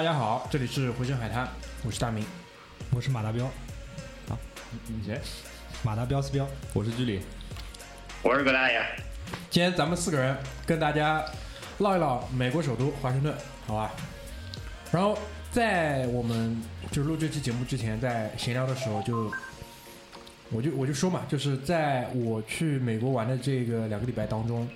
[0.00, 1.46] 大家好，这里是回声海滩，
[1.84, 2.24] 我是大明。
[2.90, 3.46] 我是马达彪，
[4.86, 5.20] 你谁？
[5.82, 6.48] 马达彪斯彪。
[6.72, 7.20] 我是居里。
[8.22, 8.82] 我是葛大爷，
[9.50, 10.34] 今天咱们四个人
[10.64, 11.22] 跟大家
[11.80, 13.34] 唠一唠美国首都华盛顿，
[13.66, 13.90] 好吧？
[14.90, 15.18] 然后
[15.52, 16.58] 在我们
[16.90, 19.30] 就录这期节目之前，在闲聊的时候就，
[20.50, 24.66] 我就我就说嘛，就是在我去美国玩的这个两个礼拜当中，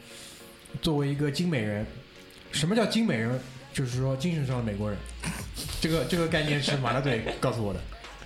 [0.83, 1.86] 作为一个精美人，
[2.53, 3.41] 什么叫精美人？
[3.75, 4.97] 就是说精神上的美国人，
[5.83, 7.81] 这个这个概念是马大嘴告诉我的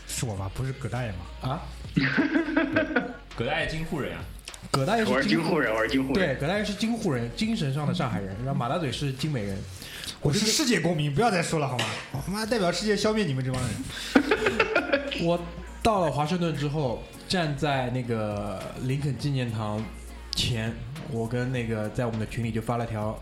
[0.06, 0.48] 是我吗？
[0.54, 1.16] 不是葛大爷吗？
[1.40, 1.62] 啊。
[3.34, 4.22] 葛大爷京沪人啊，
[4.70, 9.56] 葛大爷我是京京沪人，我是京沪人对，葛大爷是京沪人，精神上的上海人，然后马大嘴是京美人。
[10.20, 11.84] 我是世界公民，不要再说了好吗？
[12.12, 13.70] 我他妈代表世界消灭你们这帮人。
[15.24, 15.40] 我
[15.82, 19.82] 到了华盛顿之后，站在那个林肯纪念堂
[20.34, 20.74] 前，
[21.10, 23.16] 我跟那个在我们的群里就发了条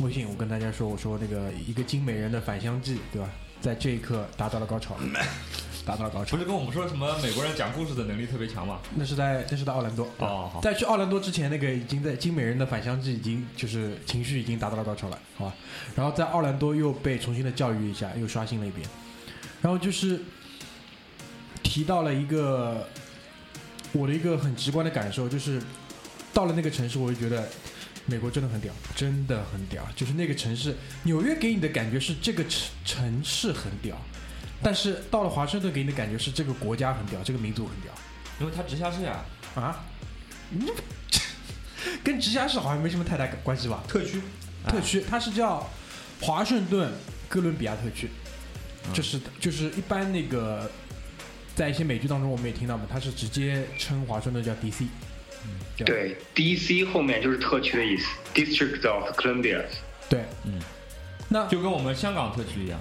[0.00, 3.28] 微信，我跟大家说，我说那个一个精美人的返乡记，对吧？
[3.60, 4.96] 在这一刻达到了高潮，
[5.84, 6.38] 达到了高潮不。
[6.42, 8.78] 是跟我们说什么美国人讲故事的能力特别强吗？
[8.94, 10.06] 那是在那是在奥兰多。
[10.16, 15.54] 哦，好，在去奥兰多之前，那个已经在精美人的返乡记已经就是情绪已经达到了高潮了，好吧？
[15.94, 18.88] 然后在奥兰多又被重新的教育一下，又刷新了一遍，
[19.60, 20.22] 然后就是
[21.62, 22.88] 提到了一个
[23.92, 25.60] 我的一个很直观的感受，就是
[26.32, 27.46] 到了那个城市，我就觉得
[28.10, 29.86] 美国真的很屌，真的很屌。
[29.94, 33.96] 就是那个城市，纽约给你的感觉是这个城城市很屌，
[34.60, 37.92] 但是到了华盛顿给你的感觉是这个国家很屌，这个民族很屌。
[38.40, 39.84] 因为它直辖市呀，啊，
[40.50, 40.66] 你
[41.08, 41.20] 这
[42.02, 43.84] 跟直辖市好像没什么太大关系吧？
[43.86, 44.20] 特区，
[44.66, 45.68] 特区它是叫
[46.20, 46.90] 华盛顿
[47.28, 48.08] 哥伦比亚特区，
[48.92, 50.70] 就是就是一般那个
[51.54, 54.86] 在一些美剧当中我们也听到嘛，它是直接称华盛顿叫 DC，
[55.84, 59.64] 对，DC 后面就是特区的意思，District of Columbia。
[60.08, 60.60] 对，嗯，
[61.28, 62.80] 那就跟我们香港特区一样，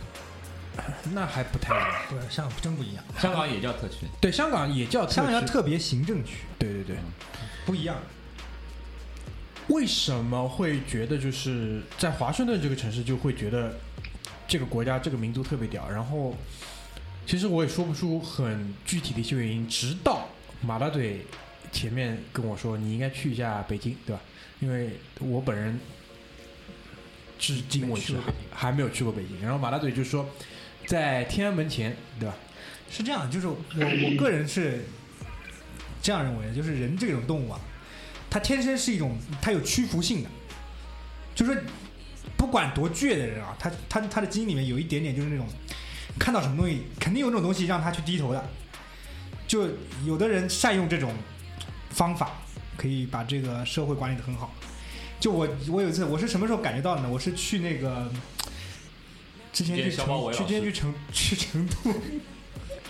[1.14, 1.92] 那还不太一样。
[2.10, 3.04] 对，香港真不一样。
[3.20, 4.06] 香港也叫特区。
[4.20, 6.96] 对，香港也叫特区，香港叫特别行政区，对对对。
[7.66, 7.96] 不一样。
[9.68, 13.78] 为什么会觉得就是在华盛顿这个城市就会觉得
[14.48, 15.88] 这个国家这个民族特别屌？
[15.88, 16.36] 然后
[17.28, 20.28] 其实我也说不出很具体的一些原因，直到
[20.62, 21.24] 马大嘴
[21.72, 24.22] 前面跟我说你应该去一下北京，对吧？
[24.60, 25.80] 因为我本人
[27.38, 28.16] 至今为止
[28.52, 29.42] 还没有去过北京。
[29.42, 30.30] 然后马大嘴就说
[30.86, 32.36] 在天安门前，对吧？
[32.92, 34.84] 是这样，就是我我个人是
[36.02, 37.60] 这样认为的，就是人这种动物啊，
[38.30, 40.30] 它天生是一种它有屈服性的，
[41.36, 41.62] 就是说
[42.36, 45.48] 不管多倔的人啊，他他他的基因里面有一点点就是那种
[46.18, 48.44] 看到什么东西，肯定有那种东西让他去低头的。
[49.48, 49.68] 就
[50.06, 51.12] 有的人善用这种
[51.90, 52.32] 方法，
[52.78, 54.54] 可以把这个社会管理的很好。
[55.20, 57.10] 就我我有一次我是什么时候感觉到的呢？
[57.10, 58.12] 我是去那个
[59.52, 61.94] 之前去成之前去成 去成都。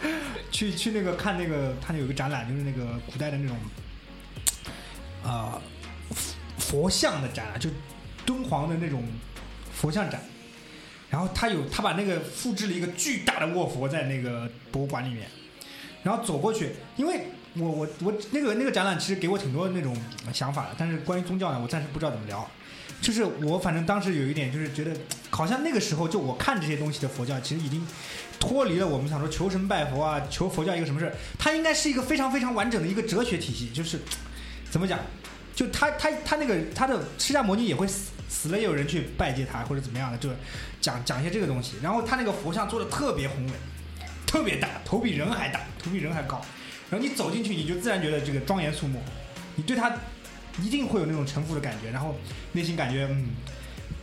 [0.49, 3.55] 去去那个看那个，他有一个展览，就是那个古代的那种
[5.23, 5.61] 啊、
[6.57, 7.69] 佛佛像的展览，就
[8.25, 9.03] 敦煌的那种
[9.73, 10.21] 佛像展。
[11.09, 15.27] 然后他有他把那个复制了一个巨大的卧佛在那个博物馆里面，
[16.01, 19.95] 然后走过去，因为我我我那个那个展览其实给我挺多那种
[20.33, 22.47] 想法的，但是关于宗教呢，我暂时不知道怎么聊。
[23.01, 24.91] 就是我反正当时有一点就是觉得，
[25.29, 27.85] 好像那个时候就我看这些东西的佛教，其实已经
[28.41, 34.01] 脱离了我们想说求神拜佛啊，求佛教一个什么事儿，它应该是一个非常非常完整的一个哲学体系，就是
[34.69, 34.99] 怎么讲，
[35.55, 40.29] 就他他他那个他的释迦摩尼也会死死了，也有人去拜祭他或者怎么样的，就
[40.81, 41.75] 讲讲一些这个东西。
[41.81, 43.53] 然后他那个佛像做的特别宏伟，
[44.27, 46.41] 特别大，头比人还大，头比人还高。
[46.89, 49.00] 然后你走进去，你就自然觉得这个庄严肃穆，
[49.56, 49.94] 你对他
[50.62, 52.15] 一定会有那种臣服的感觉，然后
[52.53, 53.30] 内心感觉嗯。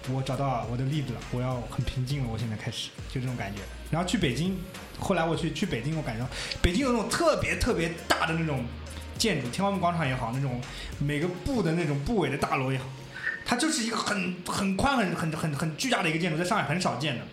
[0.09, 2.29] 我找到我的力度了，我要很平静了。
[2.31, 3.61] 我现在开始就这种感觉。
[3.91, 4.57] 然后去北京，
[5.01, 6.25] 后来我去去北京，我感觉
[6.63, 8.65] 北京有那种特别特别大的那种
[9.19, 10.61] 建筑，天安门广场也好，那种
[11.01, 12.85] 每个部的那种部委的大楼也好，
[13.45, 17.25] 它就是一个很很宽、很很很很巨大的一个建筑，在上海很少见的，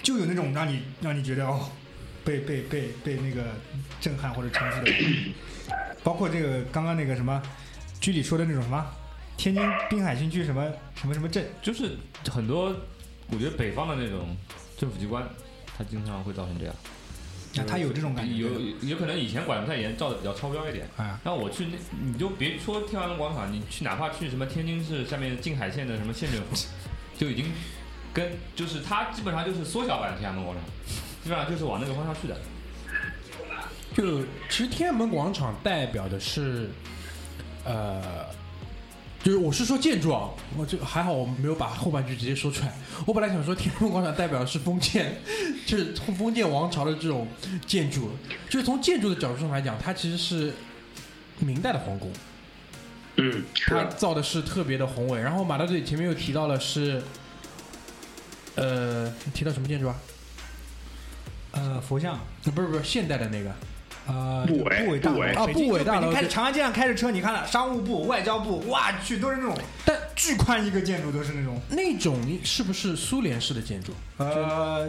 [0.00, 1.72] 就有那种让你让你觉得哦，
[2.24, 3.44] 被被被被那个
[4.00, 5.34] 震撼或者冲击的。
[6.04, 7.42] 包括这个刚刚那个什么
[8.00, 8.86] 剧里说的那种什么
[9.36, 11.96] 天津滨海新区什么什么什么镇，就是
[12.30, 12.74] 很多，
[13.30, 14.36] 我觉得北方的那种
[14.76, 15.28] 政府机关，
[15.76, 16.74] 它经常会造成这样。
[17.56, 18.36] 啊，他有这种感觉。
[18.36, 18.48] 有
[18.82, 20.86] 有可能以前管不太严，照的比较超标一点。
[20.96, 26.56] 啊，那我去那，你就别说天安门广场，你去哪怕去什么天津市下面静海县的什么县政府，
[27.18, 27.46] 就已经
[28.12, 30.64] 跟就是它基本上就是缩小版的天安门广场，
[31.22, 32.36] 基本上就是往那个方向去的。
[33.94, 36.70] 就其实天安门广场代表的是，
[37.64, 38.26] 呃，
[39.24, 42.72] 就是我是说建筑啊，我这还好我没有把后半句直接说出来。
[43.06, 45.16] 我本来想说天安门广场代表的是封建，
[45.66, 47.26] 就是从封建王朝的这种
[47.66, 48.10] 建筑，
[48.48, 50.54] 就是从建筑的角度上来讲，它其实是
[51.40, 52.12] 明代的皇宫，
[53.16, 55.20] 嗯，是它，造的是特别的宏伟。
[55.20, 57.02] 然后马大嘴前面又提到了是，
[58.54, 59.96] 呃，提到什么建筑啊？
[61.52, 63.50] 呃，佛像，呃不是不是现代的那个，
[64.06, 73.92] 呃，部委部委大啊北京部委大楼北京开长安街上开着车，你看了商务部、外交部，哇去，都是那种，但巨宽一个建筑，都是那种，那种是不是苏联式的建筑？
[74.18, 74.88] 呃，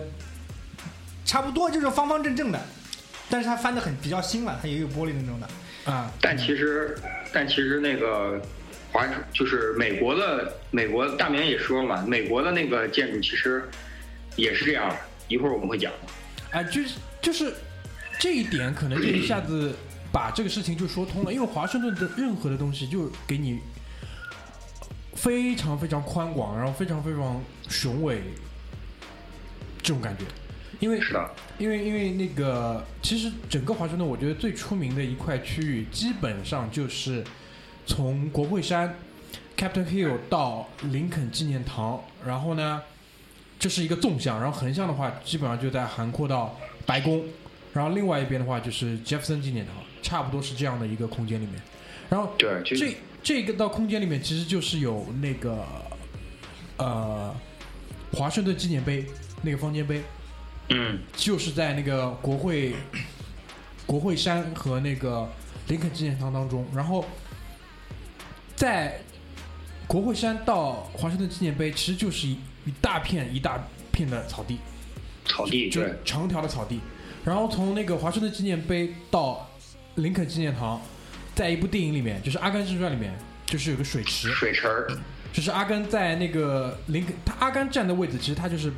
[1.25, 2.59] 差不多就是方方正正的，
[3.29, 5.47] 但是它翻的很比较新了，它也有玻璃的那种的。
[5.91, 6.97] 啊，但其实，
[7.31, 8.39] 但其实那个
[8.91, 13.67] 华就是美国的美国大明也说了嘛，美国的那个建筑其实
[14.35, 14.95] 也是这样的，
[15.29, 15.91] 一会儿我们会讲。
[16.51, 17.54] 啊，就是就是
[18.19, 19.75] 这一点，可能就一下子
[20.12, 21.34] 把这个事情就说通了。
[21.34, 23.60] 因为华盛顿的任何的东西，就给你
[25.16, 28.22] 非常非常宽广，然后非常非常雄伟
[29.81, 30.25] 这种感觉。
[30.80, 37.22] 因为是的，因为因为那个，其实整个华盛顿，我觉得最出名的一块区域，基本上就是
[37.86, 38.95] 从国会山
[39.57, 42.81] Capitol Hill 到林肯纪念堂，然后呢，
[43.59, 47.25] 这是一个纵向，然后横向的话，基本上就在涵括到白宫，
[47.73, 51.61] 然后另外一边的话就是 Jefferson 纪念堂，差不多是这样的一个空间里面。
[52.09, 55.63] 然后对，这这个到空间里面其实就是有那个
[56.77, 57.35] 呃
[58.13, 59.06] 华盛顿纪念碑
[59.41, 60.01] 那个方尖碑。
[60.71, 62.75] 嗯就是在那个国会
[63.88, 65.27] 国会山和那个
[65.67, 67.03] 林肯纪念堂当中，然后
[68.56, 69.01] 在
[69.88, 72.27] 国会山到华盛顿纪念碑，其实就是
[72.69, 73.60] 一一大片一大
[73.92, 74.60] 片的草地，
[75.25, 76.80] 草地对就长条的草地。
[77.25, 79.50] 然后从那个华盛顿纪念碑到
[79.95, 80.80] 林肯纪念堂，
[81.36, 83.13] 在一部电影里面，就是《阿甘正传》里面，
[83.45, 84.88] 就是有个水池，水池，
[85.33, 88.71] 就是阿甘在那个林肯，他阿甘站的位置，其实他就是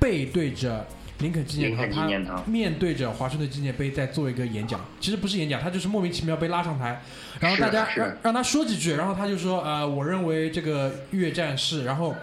[0.00, 0.86] 背对着
[1.18, 4.80] 林肯纪念堂，林肯纪念堂他面对着华盛顿纪念碑在做一个演讲。
[5.00, 7.02] 其实不是演讲，他就是莫名其妙被拉上台，
[7.40, 12.14] 然后大家让让他说几句，然后他就说呃，我认为这个越战是，然后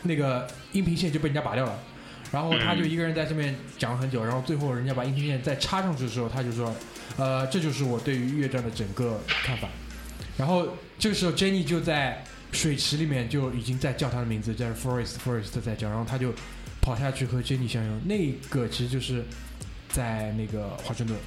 [0.04, 1.78] 那个音频线就被人家拔掉了。
[2.30, 6.74] 然后他就一个人在这面讲了很久，然后最后人家把音频线再插上去的时候，他就说，
[7.16, 9.66] 呃，这就是我对于越战的整个看法。
[10.36, 16.34] 然后这个时候，Jenny 就在水池里面就已经在叫他的名字，叫 Forest Forest 在叫，然后他就
[16.82, 18.00] 跑下去和 Jenny 相拥。
[18.04, 19.24] 那个其实就是
[19.88, 21.18] 在那个华盛顿，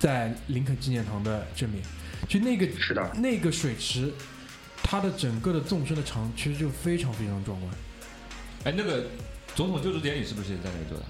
[0.00, 1.80] 在林肯纪念堂的正面，
[2.28, 2.68] 就那个
[3.20, 4.12] 那个水池，
[4.82, 7.72] 它的整个的纵深的长其实就非常非常壮观，
[8.64, 9.04] 哎，那个
[9.54, 11.04] 总统就职典礼是不是也在那里做的？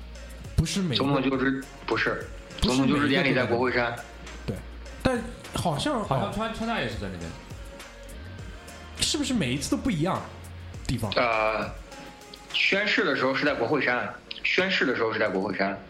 [0.57, 2.27] 不是每总统，就职不是，
[2.61, 3.97] 总统就职典礼在国会山，
[4.45, 4.55] 对。
[5.03, 5.19] 但
[5.55, 6.33] 好像好像哦。
[6.35, 7.31] 川川大也是在那边。
[9.01, 10.23] 是不是每一次都不一样
[10.87, 11.11] 地方？
[11.17, 11.69] 呃，
[12.53, 15.83] 宣誓的时候是在国会山，宣誓的时候是在国会山，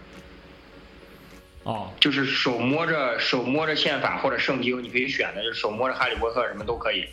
[1.64, 7.04] 哦，就是手摸着手摸着宪法或者圣经，你可以选的，就是手摸着哈利波特什么都可以。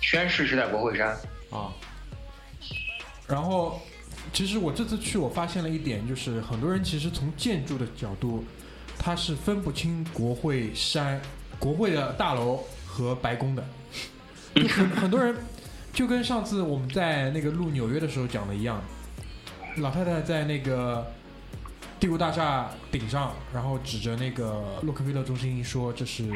[0.00, 1.16] 宣誓是在国会山，
[1.50, 1.72] 啊，
[3.26, 3.80] 然后，
[4.32, 8.44] 其实我这次去，我发现了一点，就是很多人其实从建筑的角度，
[8.98, 11.20] 他是分不清国会山、
[11.58, 13.64] 国会的大楼和白宫的。
[14.54, 15.36] 就很很多人，
[15.92, 18.82] 就跟上次我们在那个录纽约的时候讲的一样，
[19.76, 21.06] 老太太在那个
[22.00, 26.28] 帝国大厦顶上，然后指着那个洛克菲勒中心说这是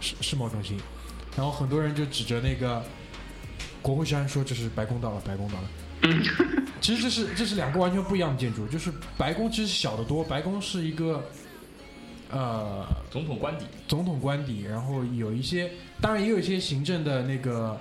[0.00, 0.78] 世世贸中心，
[1.36, 2.82] 然后很多人就指着那个
[3.82, 5.68] 国会山说这是白宫到了，白宫到了。
[6.80, 11.28] 其实这是这是两个完全不一样的建筑，就是白宫其实小得多，白宫是一个
[12.30, 13.64] 呃总统官邸。
[13.88, 17.80] 总统官邸，然后有一些，当然也有一些行政的那个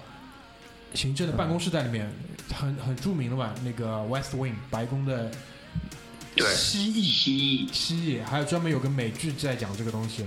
[0.93, 2.11] 行政的办公室在里面，
[2.53, 5.31] 很很著名的嘛，那个 West Wing 白宫的
[6.35, 10.25] 对西翼西翼西翼，还有专门有个美剧在讲这个东西。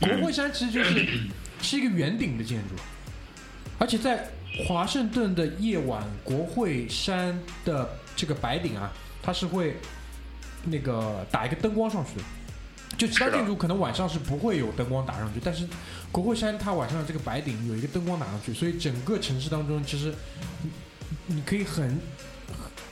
[0.00, 1.06] 国会山其实就是
[1.62, 2.74] 是一个圆顶的建筑，
[3.78, 4.28] 而且在
[4.66, 9.76] 华盛顿的夜晚，国会山的这个白顶啊，它是会
[10.64, 12.22] 那个打一个灯光上去的。
[12.96, 15.68] 就其他建筑可能晚上是不会有灯光打上去，但是
[16.10, 20.14] 国会山它晚上的这个白顶有一个灯光打上去，所以整个城市当中其实
[20.62, 20.70] 你
[21.26, 21.98] 你可以很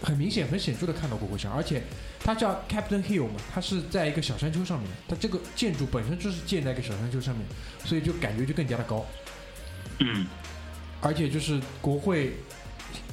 [0.02, 1.82] 很明显、很显著的看到国会山，而且
[2.24, 7.46] 它叫 Captain Hill 嘛，它是在一个小山丘上面，它这个建筑本身就是建在一个小山丘上面，
[7.84, 9.04] 所以就感觉就更加的高。
[9.98, 10.26] 嗯，
[11.02, 12.32] 而且就是国会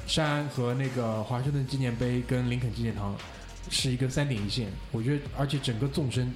[0.07, 3.13] 山和那个华盛顿纪念碑跟林肯纪念堂
[3.69, 6.33] 是一个三点一线，我觉得，而且整个纵深，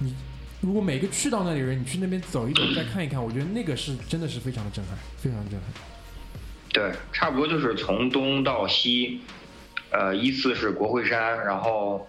[0.00, 0.12] 你
[0.60, 5.70] 如果每个去到那里的人，你去那边走一走，再看一看，我觉得那个是真的是非常的震撼，非常的震撼。
[6.72, 9.20] 对，差不多就是从东到西，
[9.90, 12.06] 呃，依次是国会山，然后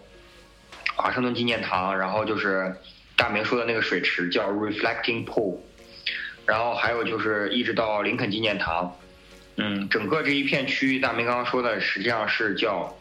[0.97, 2.75] 华盛顿纪念堂，然后就是
[3.15, 5.57] 大明说的那个水池叫 Reflecting Pool，
[6.45, 8.93] 然后还有就是一直到林肯纪念堂，
[9.55, 12.93] 嗯，整个这一片区域，大明刚刚说的实际上是叫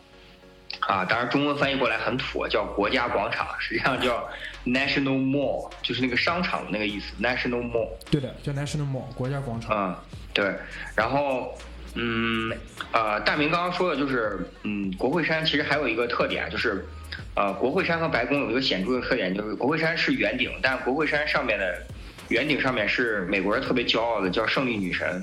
[0.80, 4.28] 啊，当然中文翻译过来很土，叫国家广场，实际上叫
[4.66, 7.88] National Mall，就是那个商场的那个意思，National Mall。
[8.10, 9.74] 对的，叫 National Mall 国家广场。
[9.74, 9.96] 嗯，
[10.34, 10.54] 对，
[10.94, 11.56] 然后，
[11.94, 12.52] 嗯，
[12.92, 16.84] 呃，大明刚刚说的就是，嗯，国会山其实还有一个特点，就是，
[17.34, 21.82] 呃，国会山和白宫有一个显著的特点，就是国会山是圆顶，但国会山上面的
[22.28, 25.22] 圆顶上面是美国人特别骄傲的，叫胜利女神，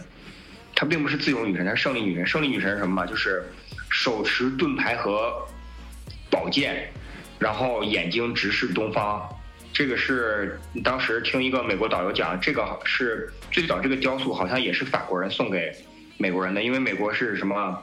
[0.76, 2.28] 她并不是自由女神，她是胜利女神。
[2.28, 3.06] 胜利女神是什么嘛？
[3.06, 3.44] 就是
[3.90, 5.34] 手持盾牌和
[6.30, 6.88] 宝剑，
[7.40, 9.28] 然后眼睛直视东方。
[9.74, 15.76] 这个是当时听一个美国导游讲，这个是最早这个雕塑好像也是法国人送给
[16.20, 17.82] 美国人的，因为美国是什么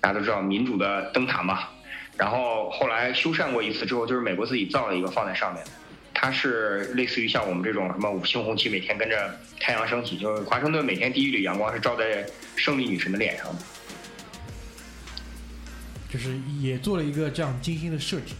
[0.00, 1.60] 大家都知道民主的灯塔嘛。
[2.18, 5.64] 然后后来修缮过一次之后，就是美国自己造了一个放在上面，
[6.12, 13.62] 它是类似于像我们这种什么五星红旗每天跟着太阳升起，就是华盛顿每天第一缕阳光是照在胜利女神的脸上的。
[16.10, 18.34] 就是也做了一个这样精心的设计。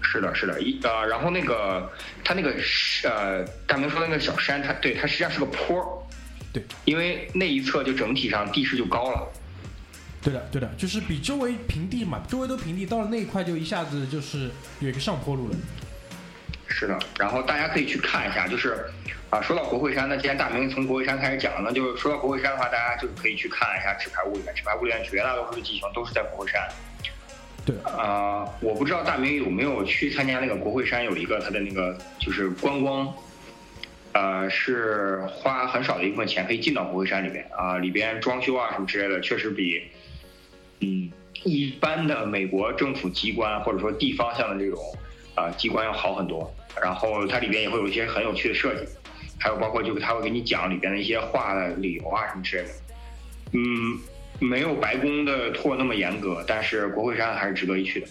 [0.00, 1.90] 是的，是的，一呃，然后那个
[2.24, 6.06] 它那个是呃，大明说的那个小山，它对它实际上是个坡，
[6.52, 9.32] 对，因为那一侧就整体上地势就高了，
[10.22, 14.50] 对的，对的，就是比周围平地嘛，周围都平地，到了那一块就一下子就是
[14.80, 15.56] 有一个上坡路了。
[16.68, 18.86] 是的，然后大家可以去看一下，就是
[19.30, 26.62] 啊，说到国会山，那既然大明从国会山开始讲，那就是说到国会山的话，大家就可以去看一下纸牌屋里面，纸牌屋里面绝大多数的机型都是在国会山。
[27.64, 33.14] 对啊、我不知道大明有没有去参加那个国会山有一个他的那个就是观光，
[34.12, 39.88] 呃，是花很少的一部分钱可以进到国会山里边啊、里边装修啊什么之类的，确实比
[40.82, 41.10] 嗯
[41.44, 44.78] 一般的美国政府机关或者说地方向的这种
[45.34, 46.52] 啊、机关要好很多。
[46.80, 48.86] 然后它里边也会有一些很有趣的设计，
[49.38, 52.70] 还有包括就是他会给你讲里边的一些话的理由啊什么之类的。
[53.52, 53.98] 嗯，
[54.38, 58.06] 没有白宫的拓那么严格，但是国会山还是值得一去的。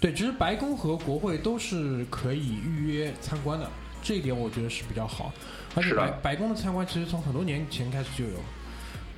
[0.00, 3.68] 对，其实白宫和国会都是可以预约参观的，
[4.02, 5.32] 这一点我觉得是比较好。
[5.74, 8.38] 而且是的白白宫的参观其实从很多年前开始就有，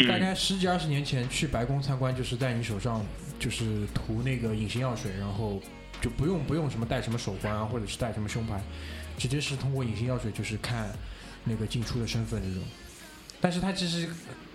[0.06, 3.04] 大嗯概十几二十年前去白宫参观，就是在你手上
[3.38, 5.60] 就是涂那个隐形药水，然后
[6.00, 8.62] 就不用不用什么戴什么手环啊，或者是戴什么胸牌，
[9.18, 10.88] 直接是通过隐形药水就是看
[11.44, 12.62] 那个进出的身份这种。
[13.40, 14.08] 但是它其实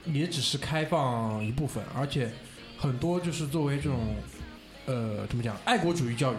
[0.06, 2.32] 也只是开放一部分，而且
[2.78, 4.16] 很多就是作为这种
[4.86, 6.38] 呃怎么讲爱国主义教育，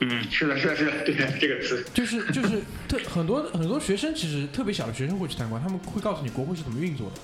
[0.00, 1.84] 嗯，是的，是的，是的，对，这个词。
[1.92, 7.16] 就是就是特很多很多学生其实特别小的学生会去参观，他们会告诉你国会是怎么运作的，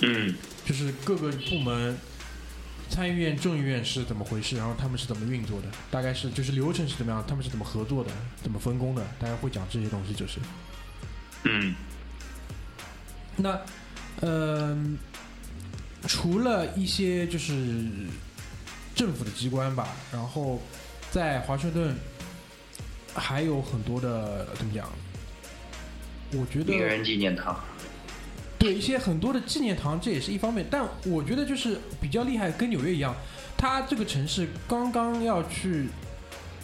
[0.00, 1.96] 嗯就是各个部门。
[2.90, 4.56] 参议院、众议院是怎么回事？
[4.56, 5.68] 然后他们是怎么运作的？
[5.90, 7.22] 大概是就是流程是怎么样？
[7.28, 8.10] 他们是怎么合作的？
[8.42, 9.06] 怎么分工的？
[9.20, 10.38] 大家会讲这些东西，就是
[11.44, 11.74] 嗯
[13.36, 13.60] 那，
[14.22, 14.98] 嗯、
[16.06, 17.84] 除了一些就是
[18.94, 20.62] 政府的机关吧，然后
[21.10, 21.94] 在华盛顿
[23.14, 24.90] 还有很多的怎么讲？
[26.32, 27.54] 我觉得名人纪念堂。
[28.58, 30.66] 对一些很多的纪念堂，这也是一方面。
[30.70, 33.14] 但我觉得就是比较厉害，跟纽约一样，
[33.56, 35.88] 它这个城市刚刚要去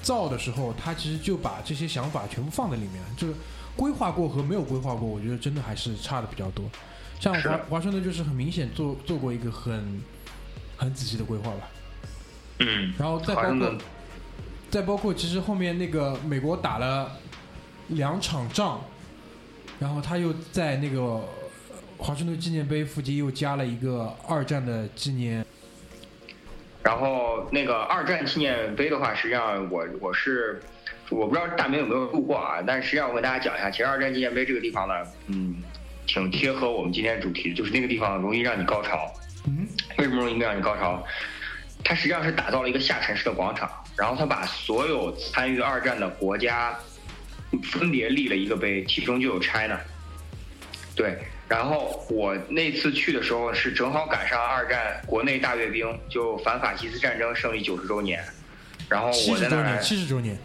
[0.03, 2.95] 造的时候，它其实就把这些想法全部放在里面。
[3.17, 3.35] 就是
[3.77, 6.65] 规划过和没有规划过，我觉得真的还是差的比较多。
[7.21, 10.03] 像华华盛顿就是很明显做做过一个很
[10.77, 11.71] 很仔细的规划吧。
[12.59, 13.75] 嗯，然后再包括
[14.71, 17.13] 再包括，其实后面那个美国打了
[17.89, 18.81] 两场仗，
[19.79, 21.27] 然后他又在那个呃
[22.05, 25.43] 华盛顿纪念碑附近又加了一个二战的纪念。
[26.83, 30.61] 然后那个二战纪念碑的话，实际上我我是
[31.09, 34.95] 我不知道大明有没有路过啊，但实际上我跟大家讲一下，其实二战纪念碑这个地方呢，
[35.29, 35.63] 嗯，
[36.07, 39.11] 挺贴合我们今天主题的，就是那个地方容易让你高潮。
[39.47, 41.03] 嗯，为什么容易让你高潮？
[41.83, 46.79] 它实际上是打造了一个下沉式的广场，然后它把所有参与二战的国家
[47.63, 49.81] 分别立了一个碑，其中就有 China。
[50.95, 58.25] 对，然后我那次去的时候是正好赶上二战国内大阅兵，就反法西斯战争胜利九十周年，
[58.89, 60.39] 然后我在那儿七十周年，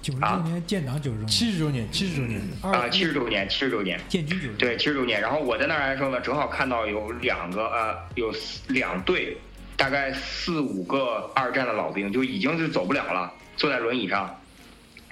[0.00, 4.54] 九十周年建党九十周年，七十周年，七十周年，啊二七十周年，七十周年，建军九十。
[4.54, 5.20] 对，七十周年。
[5.20, 9.36] 然后我在那儿来的时候呢，正好看到有两个呃，有四两队，
[9.76, 14.34] 大概四五个二战的老兵，就已经是走不了了，坐在轮椅上。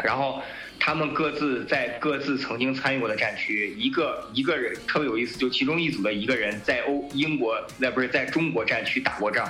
[0.02, 0.40] 然后
[0.80, 9.46] 他们各自在各自曾经参与过的战区，一个一个人特别有意思，就其中一组的一个人在欧英国那不是在中国战区打过仗，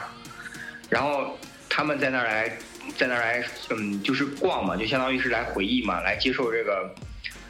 [0.91, 2.53] 然后他们在那儿来
[2.97, 6.93] 在那儿来嗯就是逛嘛，就相当于是来回忆嘛，来接受这个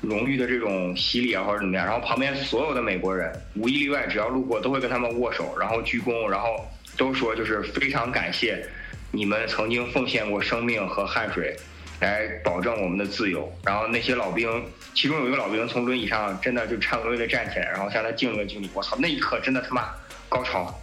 [0.02, 6.68] 荣誉的这种洗礼啊或者怎么样，然后旁边所有的美国人无一例外只要路过都会跟他们握手，然后鞠躬，然后
[6.98, 8.62] 都说就是非常感谢
[9.10, 11.56] 你们曾经奉献过生命和汗水。
[12.00, 13.50] 来保证我们的自由。
[13.64, 14.48] 然后那些老兵，
[14.94, 18.68] 其中有一个老兵从轮椅上真的就颤巍巍的站起来，然后向他敬了个敬礼。
[18.74, 19.88] 我操，那一刻真的他妈
[20.28, 20.74] 高潮，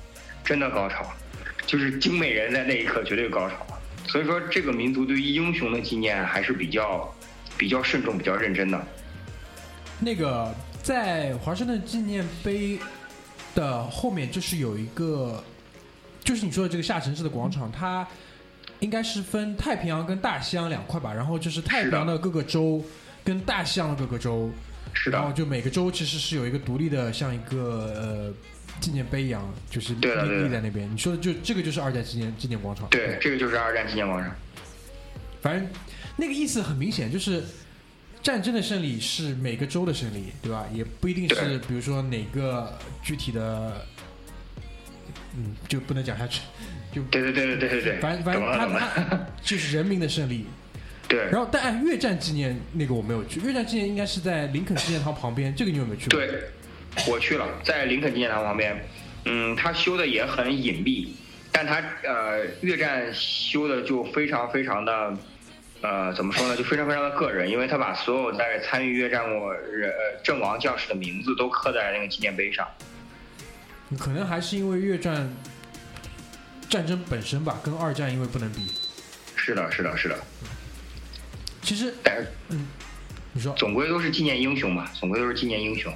[0.43, 1.05] 真的高潮，
[1.65, 3.55] 就是精美人在那一刻绝对高潮。
[4.07, 7.13] 所以说，这个民族对于英雄的纪念还是比较
[7.57, 8.81] 比较慎重、比较认真的。
[9.99, 12.79] 那个在华盛顿纪念碑
[13.53, 15.43] 的后面，就是有一个，
[16.23, 18.07] 就是你说的这个下沉式的广场，它。
[18.79, 22.83] 应该是分太平洋跟大西洋两块吧，然后就是太平洋的各个州
[23.23, 24.51] 跟大西洋的各个州，
[24.93, 28.33] 是的，然后就每个州其实是有一个独立的，像一个呃
[28.79, 30.87] 纪念碑一样，就是立立在那边。
[30.91, 34.35] 你说的就这个就是二战纪念纪念广场，对，这个就是二战纪念广场。
[35.41, 35.67] 反正
[36.15, 37.43] 那个意思很明显，就是
[38.21, 40.65] 战争的胜利是每个州的胜利，对吧？
[40.73, 43.85] 也不一定是，比如说哪个具体的，
[45.35, 46.41] 嗯，就不能讲下去。
[47.11, 50.45] 对对对对对对对，反正反正他他 就是人民的胜利。
[51.07, 51.19] 对。
[51.31, 56.19] 然后，但按越战纪念那个我没有去，越战纪念应该是在林肯纪念堂旁边，这个你有没有去过？
[56.19, 56.41] 对，
[57.07, 58.77] 我去了，在林肯纪念堂旁边。
[59.23, 61.07] 嗯，他修的也很隐蔽，
[61.51, 65.17] 但他呃越战修的就非常非常的
[65.81, 66.57] 呃怎么说呢？
[66.57, 72.67] 就非常非常的个人，因为他把所有在参与越战过人呃阵亡将士的名字都刻在那个纪念碑上。
[73.97, 75.33] 可能还是因为越战。
[76.69, 78.61] 战争本身吧，跟二战因为不能比。
[79.35, 80.17] 是的，是的，是的。
[81.61, 82.67] 其实，但是，嗯，
[83.33, 85.93] 你说，总归都是纪念英雄嘛，总归都是纪念英雄。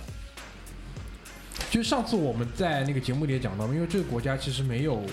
[1.70, 5.06] 就上次我们在那个节目里也讲到因为这个国家其实没有，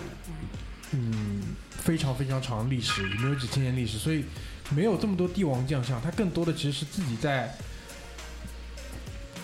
[0.92, 4.24] 嗯，非常非常长的历史，也没有几千年历史，所以
[4.70, 7.54] 没有这么多帝王将相，他更多的其实是自己在，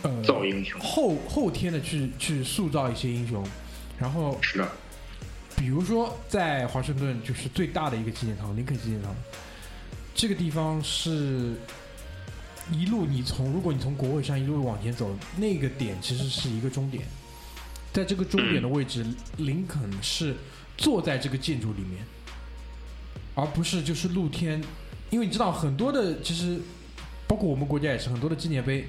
[0.03, 3.47] 呃，造英雄，后后天的去去塑造一些英雄，
[3.99, 4.69] 然后是的。
[5.57, 9.15] 比如说，在华盛顿就是最大的一个纪念堂——林肯纪念堂。
[10.15, 11.55] 这个地方是
[12.73, 17.05] 一路你从，如果你从国会山一路往前走，那个点其实是一个终点。
[17.93, 20.35] 在这个终点的位置，林肯是
[20.77, 22.05] 坐在这个建筑里面，
[23.35, 24.63] 而不是就是露天。
[25.11, 26.61] 因为你知道，很多的其实，
[27.29, 28.85] 包括我们国家也是很多的纪念碑，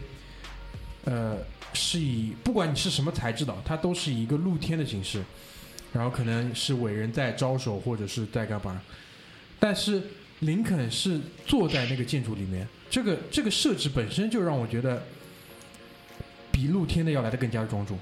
[1.04, 1.38] 呃，
[1.73, 5.23] 是以不管你是什么材质的，它都是以一个露天的形式。
[5.95, 8.81] 然后可能是伟人在招手，或者是在干嘛，
[9.58, 10.03] 但是
[10.39, 15.01] 林肯是坐在那个建筑里面，这个这个设置本身就让我觉得
[16.51, 17.97] 比露天的要来的更加庄重，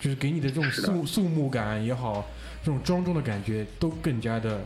[0.00, 2.26] 就是给你的这种肃肃穆感也好，
[2.64, 4.60] 这种庄重的感觉都更加的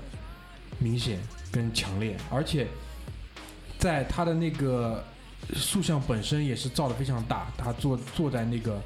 [0.78, 1.20] 明显
[1.52, 2.66] 跟强烈，而且
[3.78, 5.04] 在他的那个
[5.52, 8.80] 塑像本身也是造的非常大，他坐坐在那个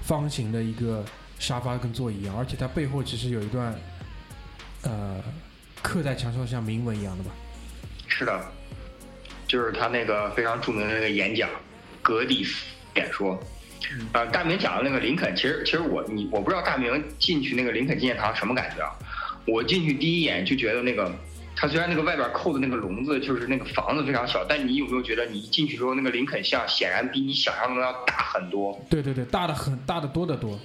[0.00, 1.04] 方形的一个。
[1.38, 3.74] 沙发跟座椅一样，而且它背后其实有一段，
[4.82, 5.22] 呃，
[5.82, 7.30] 刻在墙上像铭文一样的吧？
[8.06, 8.40] 是的，
[9.46, 11.48] 就是他那个非常著名的那个演讲，
[12.02, 12.64] 格里斯
[12.96, 13.38] 演说。
[14.12, 18.92] 呃，大明讲的那个林肯，其实其实我你我不知道大明进去那个林肯纪念堂什么感觉啊？
[19.46, 21.10] 我进去第一眼就觉得那个，
[21.56, 28.78] 他虽然那个外边扣的那个笼子就是那个房子非常小，但你有没有觉得你一进去之后，那个林肯像显然比你想象中要大很多？
[28.90, 30.58] 对对对，大的很，大的多得多。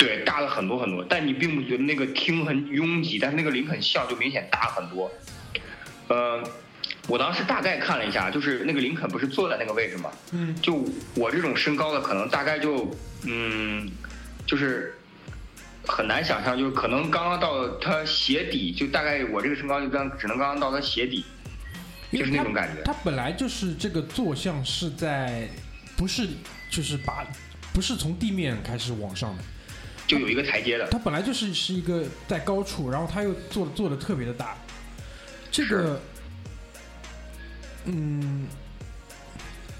[0.00, 5.12] 对，大了很多很多，但你并不觉得那个厅很拥挤，但是那个林肯像就明显大很多。
[6.08, 6.42] 呃，
[7.06, 10.10] 我当时大概看了一下，就是那个林肯不是坐在那个位置吗？
[10.32, 10.56] 嗯。
[10.62, 10.82] 就
[11.14, 12.90] 我这种身高的，可能大概就
[13.26, 13.90] 嗯，
[14.46, 14.94] 就是
[15.86, 21.26] 很难想象，就是可能刚刚到他鞋底，就大概我这个身高就刚只能刚刚到他鞋底，
[22.10, 22.82] 就是那种感觉。
[22.84, 25.46] 他本来就是这个坐像是在，
[25.94, 26.26] 不是
[26.70, 27.22] 就是把
[27.74, 29.42] 不是从地面开始往上的。
[30.10, 34.56] 就有一个台阶的，它本来就是是一个在高处，然后它又做做的特别的大。
[35.52, 36.00] 这个，
[37.84, 38.48] 嗯，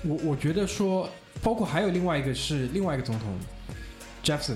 [0.02, 1.10] 我我觉得说，
[1.42, 3.36] 包括还有另外一个是另外一个总统
[4.22, 4.54] ，Jefferson，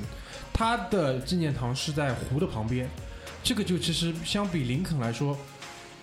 [0.53, 2.89] 他的纪念堂是在湖的旁边。
[3.43, 5.37] 这个就其实相比林肯来说，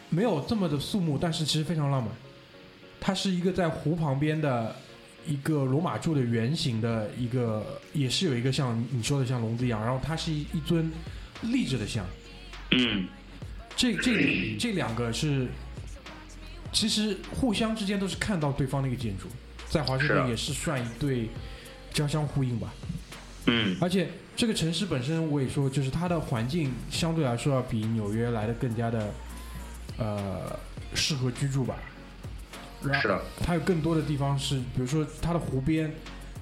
[0.10, 2.12] 没有这么的肃穆，但是其实非常浪漫。
[3.00, 4.76] 它是一个在湖旁边的。
[5.26, 10.92] 一个罗马柱的圆形的一个，也是有一个像你说的像笼子一样，然后它是一一尊
[11.42, 12.06] 立着的像。
[12.72, 13.08] 嗯，
[13.76, 15.48] 这这这两个是
[16.72, 19.28] 其实互相之间都是看到对方那个建筑，
[19.70, 21.30] 在华盛顿也是算一对
[21.94, 22.74] 交相呼应吧。
[23.48, 29.14] 嗯而且这个城市本身，我也说，就是它的环境相对来说要比纽约来的更加的
[29.98, 30.60] 呃
[30.94, 31.76] 适合居住吧。
[32.84, 35.94] 是的，它有更多的地方是，比如说它的湖边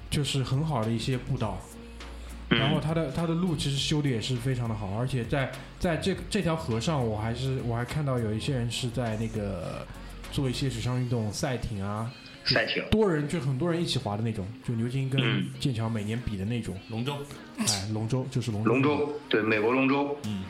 [0.08, 1.58] 就是很好的一些步道，
[2.48, 9.86] 然后嗯它的它的路其实修的也是非常的好，而且在在这这条河上，我还是我还看到有一些人是在那个
[10.32, 12.10] 做一些水上运动，赛艇啊，
[12.44, 15.46] 赛艇，多人就很多人一起划的那种，就牛津跟嗯。
[15.60, 17.18] 剑桥每年比的那种，龙舟，
[17.58, 18.70] 哎，龙舟就是龙舟。
[18.70, 20.42] 龙舟，对，美国龙舟，嗯，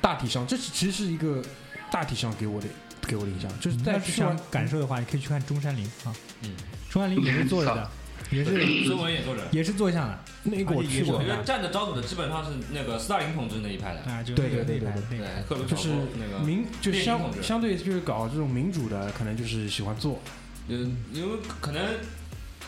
[0.00, 1.42] 大体上，这是其实是一个
[1.90, 2.66] 大体上给我的
[3.08, 6.54] 给我的印象，就是在但是想感受的话，你可以去看中山陵啊，嗯，
[6.90, 7.90] 中山陵也是坐着的，
[8.30, 9.42] 也是孙文也坐着。
[9.50, 15.18] 也是坐像的那个我去过我觉得站着招手的基本上是那个斯大林同志那一派的，啊，就对那个对对对
[15.48, 20.20] 对就是那个，民就相列宁同志相对就是搞这种民主的，可能就是喜欢坐，
[20.68, 21.82] 嗯，因为可能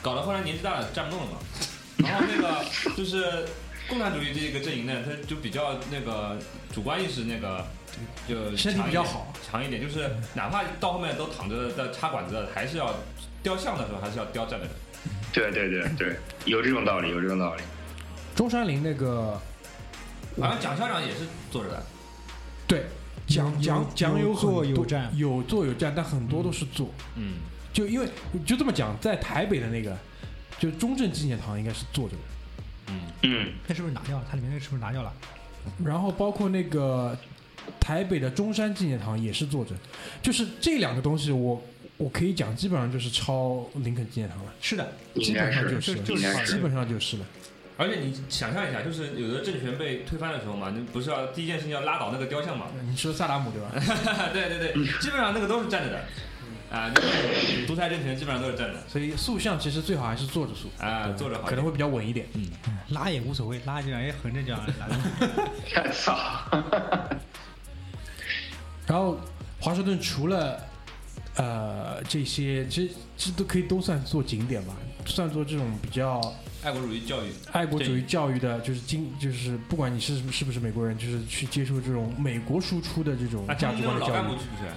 [0.00, 1.38] 搞到后来年纪大了站不动了嘛，
[2.08, 2.64] 然后那个
[2.96, 3.44] 就是
[3.88, 6.38] 共产主义这个阵营呢，他就比较那个
[6.72, 7.66] 主观意识那个
[8.28, 12.94] 就身体比较好，强一点，就是哪怕到后面都躺着在插管子的，还是要
[13.42, 14.72] 雕像的时候还是要雕站着的。
[15.32, 17.62] 对对对对，有这种道理，有这种道理。
[18.34, 19.40] 中山陵那个
[20.40, 21.82] 好像蒋校长也是坐着的，
[22.66, 22.86] 对
[23.26, 27.34] 讲有讲讲有坐有站有坐有站，但很多都是坐，嗯，
[27.72, 28.08] 就因为
[28.46, 29.96] 就这么讲，在台北的那个
[30.58, 32.22] 就中正纪念堂应该是坐着的。
[32.88, 34.24] 嗯，嗯，那是不是拿掉了？
[34.28, 35.12] 它里面那个是不是拿掉了？
[35.84, 37.16] 然后包括那个
[37.78, 39.72] 台北的中山纪念堂也是坐着，
[40.22, 41.62] 就是这两个东西我，
[41.96, 46.46] 我可以讲，基本上就是抄林肯纪念堂了，是的，基本上就是就是。
[46.46, 47.26] 基本上就是了。
[47.76, 52.66] 而且你想象一下，就是有的政权被推翻的时候嘛，你不是要第一件事情要拉倒那个雕像嘛？
[52.86, 53.70] 你说萨达姆对吧？
[54.34, 55.98] 对对对，基本上那个都是站着的，
[56.70, 62.26] 啊，那独裁政权基本上都是站着，所以塑像其实最好还是坐着塑，啊，坐着好可能会比较稳一点。
[62.34, 62.50] 嗯
[62.90, 65.92] 拉也无所谓，拉这样也横着这样拉的。
[65.94, 66.18] 操！
[68.90, 69.16] 然后
[69.60, 70.58] 华盛顿除了
[71.36, 74.74] 呃这些，其实这都可以都算做景点吧，
[75.06, 76.20] 算做这种比较
[76.64, 84.34] 爱国主义教育，爱国主义教育的，就是经就是不管你是是不是美国人，就是去接受这种美国输出的这种啊，价值观的教育那种老干部。
[84.34, 84.68] 去不去？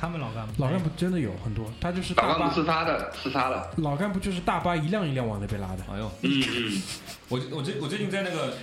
[0.00, 3.70] 他们老干部，老干部真的有很多，他就是大巴老干部自杀的，自杀的。
[3.76, 5.84] 老干部就是大巴一辆一辆往那边拉的。
[5.92, 6.82] 哎呦，嗯嗯，
[7.28, 8.54] 我我最我最近在那个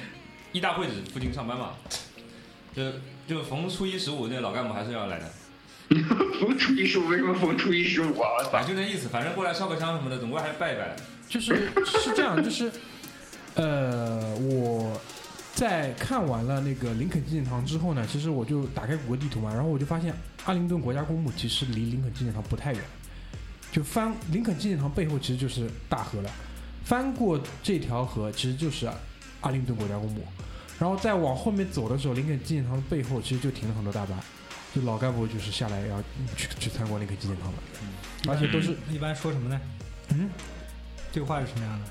[0.51, 1.73] 一大会址附近上班嘛，
[2.73, 2.81] 就
[3.29, 5.31] 就逢初一十五那个老干部还是要来的，
[6.41, 8.49] 逢初一十五为什么逢初一十五啊？
[8.51, 8.65] 反！
[8.65, 10.95] 正就那意思，反正过来烧个香什么的，总归还是拜一拜。
[11.27, 12.71] 就是是这样，就是
[13.53, 14.99] 呃，我
[15.53, 20.11] 在看完了那个林肯纪念堂之后呢，其实我就打开谷歌地图嘛，然后我就发现
[20.45, 22.81] 阿灵顿国家公墓其实离林肯纪念堂不太远，
[23.71, 26.31] 就翻林肯纪念堂背后其实就是大河了，
[26.83, 28.89] 翻过这条河其实就是
[29.41, 30.23] 阿灵顿国家公墓，
[30.79, 34.17] 然后再往后面走的时候，林肯纪念堂的背后其实就停了很多大巴。
[34.73, 35.99] 就老干部就是下来要
[36.37, 37.57] 去去参观林肯纪念堂的，
[38.31, 39.59] 而且都是一般说什么呢？
[40.09, 40.29] 嗯，
[41.11, 41.85] 这个话是什么样的？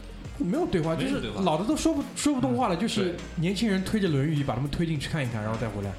[0.45, 5.93] 没有对话，就是老的都说不说不动话了，就是年轻人推着轮椅把他们推进去看一看，然后再回来。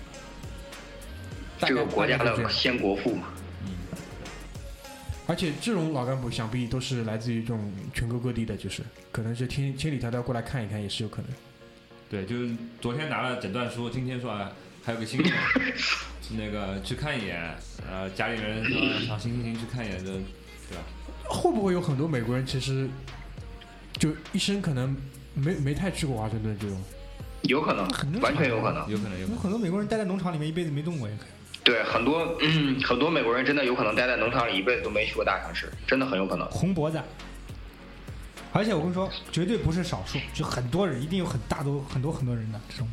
[1.60, 3.28] 这个国家的先国父嘛。
[5.28, 11.30] 而且这种老干部想必都是来自于这种全国各地的，就是可能是千千里迢迢过来看一看，也是有可能。
[12.10, 12.50] 对，就是
[12.82, 14.52] 昨天拿了诊断书，今天说啊
[14.84, 15.30] 还有个新的，
[16.36, 17.56] 那个去看一眼，
[17.88, 20.20] 呃，家里人说让行行行去看一眼，就对
[20.76, 20.84] 吧？
[21.30, 22.90] 会不会有很多美国人其实
[23.94, 24.96] 就一生可能
[25.36, 26.82] 没没太去过华盛顿这种？
[27.44, 27.88] 有可能
[28.22, 28.90] 完全有可能。
[28.90, 29.36] 有可能有可能。
[29.36, 31.60] 有很多美国人待在农场里面一辈子没动过，也可以。
[31.64, 36.48] 对，很多嗯，很多美国人真的有可能待在农场里一辈子都没去过大城市，真的很有可能。
[36.50, 37.00] 红脖子。
[38.52, 42.88] 而且我跟你说，绝对不是少数，就很多人，一定有很大多很多很多人的这种。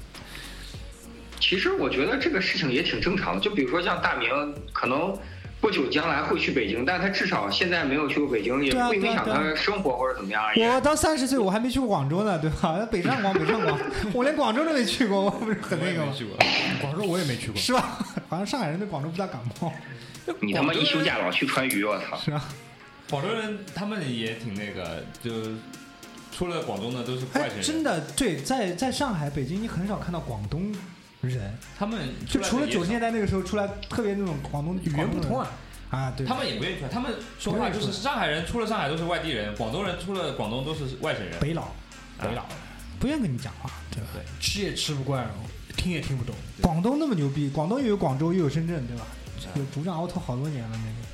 [1.40, 4.28] 其实我觉得这个事情也挺正常的，就比如说像大明，
[4.72, 5.16] 可能
[5.60, 10.44] 不久将来会去北京，但他至少现在没有去过北京，也不影响他生活或者怎么样。
[10.44, 12.86] 而已我到三十岁，我还没去过广州呢，对吧？
[12.90, 13.78] 北上广，北上广，
[14.12, 16.12] 我连广州都没去过，我不是很那个吗？
[16.16, 16.36] 去过。
[16.80, 17.56] 广州我也没去过。
[17.56, 17.98] 是吧？
[18.28, 19.72] 好像上海人对广州不大感冒，
[20.40, 22.16] 你他妈一休假老去川渝，我操！
[22.18, 22.44] 是吧？
[23.08, 25.30] 广州人他们也挺那个，就
[26.32, 30.74] 出了广东的都是外哎省，人，真的对，在在上海、北京，你很少看到广东
[31.20, 35.50] 人，他们就除了九十年代，那个时候出来特别那种广东语言不通啊
[35.90, 41.38] 啊，啊，对，他们也不愿意出来，他们说话就是上海人出了上海都是外地人，广东人出了广东都是外省人。
[41.38, 41.68] 北佬，
[42.20, 42.44] 北佬，
[42.98, 44.00] 不愿意跟你讲话，对。
[44.00, 44.08] 吧？
[44.40, 45.28] 吃也吃不惯，
[45.76, 46.34] 听也听不懂。
[46.60, 49.06] 广东那么牛逼，广东又有广州又有深圳，对吧？
[49.54, 51.05] 有独占鳌头好多年了，那个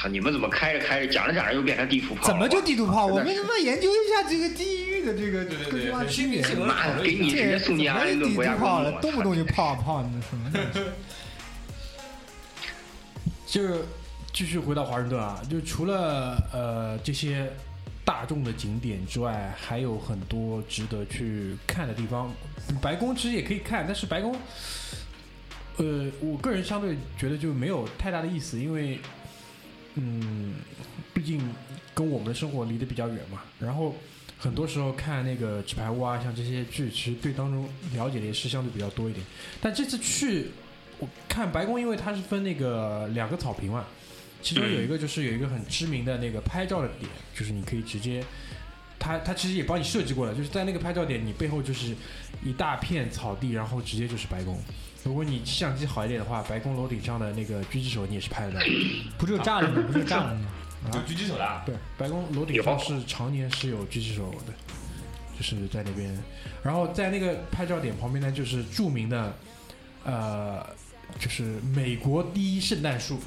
[0.00, 2.28] 操，你们怎么开着开着讲着讲着又变成地图炮了？
[2.28, 3.06] 怎么就地图炮？
[3.06, 6.40] 我们他妈研究一下这个地域的这个对对各地方对区别。
[6.42, 10.50] 这妈的，给你直接送进阿联顿国家地图炮了，动不动就炮啊炮，那什么？
[13.46, 13.84] 就是
[14.32, 17.52] 继续回到华盛顿啊，就除了呃这些
[18.04, 22.32] 大众的景点之外，还有很多值得去看的地方。
[22.80, 24.36] 白宫其实也可以看，但是白宫，
[25.78, 29.00] 呃，我个人相对觉得就没有太大的意思，因为
[29.94, 30.54] 嗯，
[31.12, 31.40] 毕竟
[31.94, 33.42] 跟我们的生活离得比较远嘛。
[33.58, 33.94] 然后
[34.38, 39.24] 很多时候看那个纸牌屋啊，像这些剧，其实对当中了解的也是相对比较多一点。
[39.60, 40.46] 但这次去
[40.98, 43.84] 我看白宫，因为它是分那个两个草坪嘛，
[44.40, 48.24] 其中有一个就是有一个很知名的那个拍照的点，就是你可以直接，
[48.98, 51.94] 它它其实也帮你设计过了，就是在那个拍照点，你背后就是
[52.44, 54.58] 一大片草地，然后直接就是白宫。
[55.02, 58.66] 如果你相机好一点的话，白宫楼顶上的那个狙击手你也是拍得到的。
[59.18, 59.82] 不就炸了吗？
[59.86, 60.48] 不是有栅栏吗？
[60.94, 64.52] 有狙击手的啊，对，白宫楼顶上是常年是有狙击手的，
[65.36, 66.18] 就是在那边。
[66.62, 69.34] 然后在那个拍照点旁边呢，就是著名的，
[70.04, 70.66] 呃，
[71.18, 71.42] 就是
[71.74, 73.18] 美国第一圣诞树，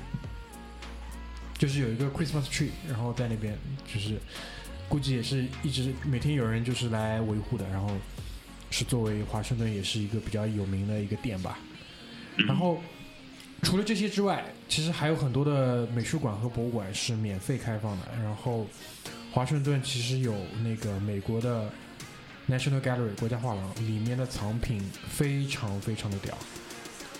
[1.58, 3.58] 就是有一个 Christmas tree，然后在那边
[3.92, 4.18] 就是
[4.90, 7.90] 估计也是一直每天有人就是来维护的，然后
[8.74, 11.60] 是作为华盛顿也是一个比较有名的一个店吧。
[12.48, 12.82] 然后
[13.62, 18.08] 除了这些之外，其实还有很多的美术馆和博物馆是免费开放的。
[18.24, 18.66] 然后
[19.32, 20.34] 华盛顿其实有
[20.64, 21.72] 那个美国的
[22.50, 26.36] National Gallery 国家画廊，里面的藏品非常非常的屌。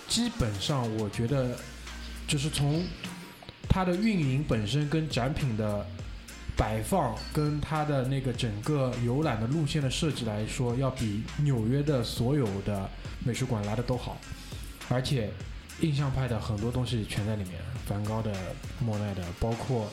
[0.08, 1.56] 基本上我觉得，
[2.26, 2.84] 就是从
[3.68, 5.86] 它的运营本身跟展品的
[6.56, 12.88] 摆放，跟它的那个整个游览的路线的设计来说，要比纽约的所有的
[13.24, 14.16] 美术馆来的都好。
[14.88, 15.30] 而且
[15.80, 17.54] 印象派的很多东西全在里面，
[17.86, 18.32] 梵高的、
[18.78, 19.90] 莫奈的，包括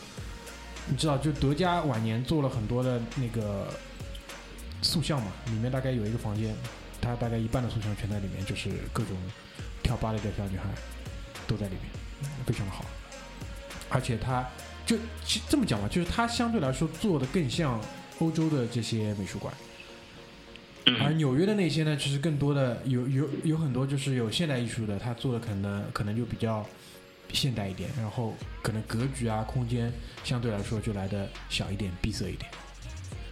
[0.87, 3.67] 你知道，就德加晚年做了很多的那个
[4.81, 6.55] 塑像嘛，里面大概有一个房间，
[7.01, 9.15] 他大概一半的塑像全在里面，就是各种
[9.81, 10.65] 跳芭蕾的小女孩
[11.47, 12.85] 都在里面，非常的好。
[13.89, 14.47] 而且他
[14.91, 17.79] 就这么讲吧，就是它相对来说做的更像
[18.19, 19.53] 欧洲的这些美术馆。
[20.85, 26.65] 而嗯，纽约的那些呢，其实更多的有有有很多就是有现代艺术的，它做的可能可能就比较
[27.31, 32.49] 现代一点，然后可能格局啊、空间相对来说就来的小一点、闭塞一点。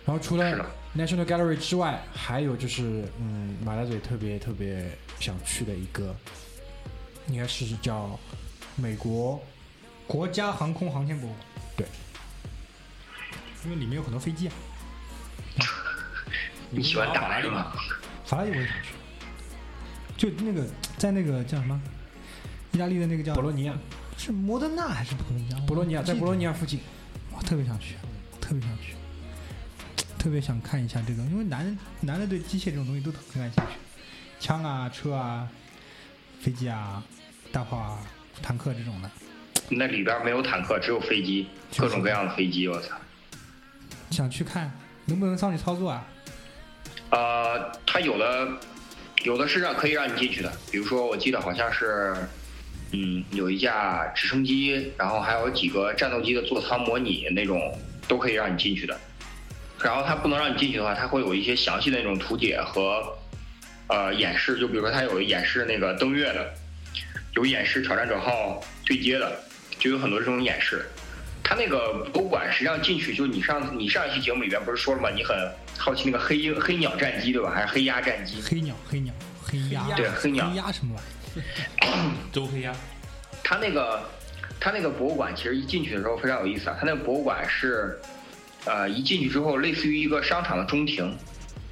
[0.06, 6.16] 然后除了 National Gallery 之外，还有就是嗯，马大嘴特别特别想去的一个，
[7.28, 8.18] 应该是叫
[8.76, 9.42] 美国
[10.08, 11.46] 国家航空航天博物馆。
[11.80, 11.88] 对，
[13.64, 14.54] 因为里面有很多飞机啊。
[16.70, 17.72] 你喜欢打是吗？
[18.26, 18.90] 法拉利我也想去，
[20.18, 21.82] 就那个在那个叫什么，
[22.74, 23.74] 意大利的那个叫博洛尼亚，
[24.18, 25.60] 是摩德纳还是博洛尼亚？
[25.62, 26.82] 博洛尼亚在博洛尼亚，附近。
[27.32, 27.96] 我特别想去，
[28.42, 28.94] 特别想去，
[30.18, 33.72] 特别想看一下这个，因为男人男的对机械这种东西都很感兴趣，
[34.42, 35.50] 枪啊、车啊、
[36.42, 37.02] 飞机啊、
[37.52, 38.00] 大炮啊、
[38.44, 39.10] 坦克这种的，
[39.70, 42.96] 那里边没有坦克，只有飞机，各种各样的飞机，我操！
[44.12, 44.72] 想去看
[45.06, 46.06] 能不能上去操作啊？
[47.12, 48.50] 呃，它有的
[49.24, 52.16] 有的是让可以让你进去的，比如说我记得好像是，
[52.92, 57.60] 嗯，有一架直升机，然后还有几个战斗机的座舱模拟那种，
[58.08, 59.00] 都可以让你进去的。
[59.82, 63.16] 然后它不能让你进去的话，它会有一些详细的那种图解和
[63.88, 66.54] 呃演示，就比如说它有演示那个登月的，
[67.36, 69.40] 有演示挑战者号对接的，
[69.80, 70.86] 就有很多这种演示。
[71.42, 75.10] 他那个博物馆实际上进去，就你上你上一期节目里边不是说了吗？
[75.10, 75.36] 你很
[75.78, 77.50] 好奇那个黑鹰黑鸟战机对吧？
[77.50, 78.40] 还是黑鸭战机？
[78.44, 79.12] 黑鸟，黑鸟，
[79.42, 82.72] 黑鸭，对黑鸟黑鸭什么玩意 周黑鸭，
[83.44, 84.04] 他那个
[84.60, 86.78] 他那个博物馆其实一进去的时候非常有意思啊。
[86.80, 88.00] 他那个博物馆是，
[88.66, 91.18] 呃，一进去之后类似于一个商场的中庭，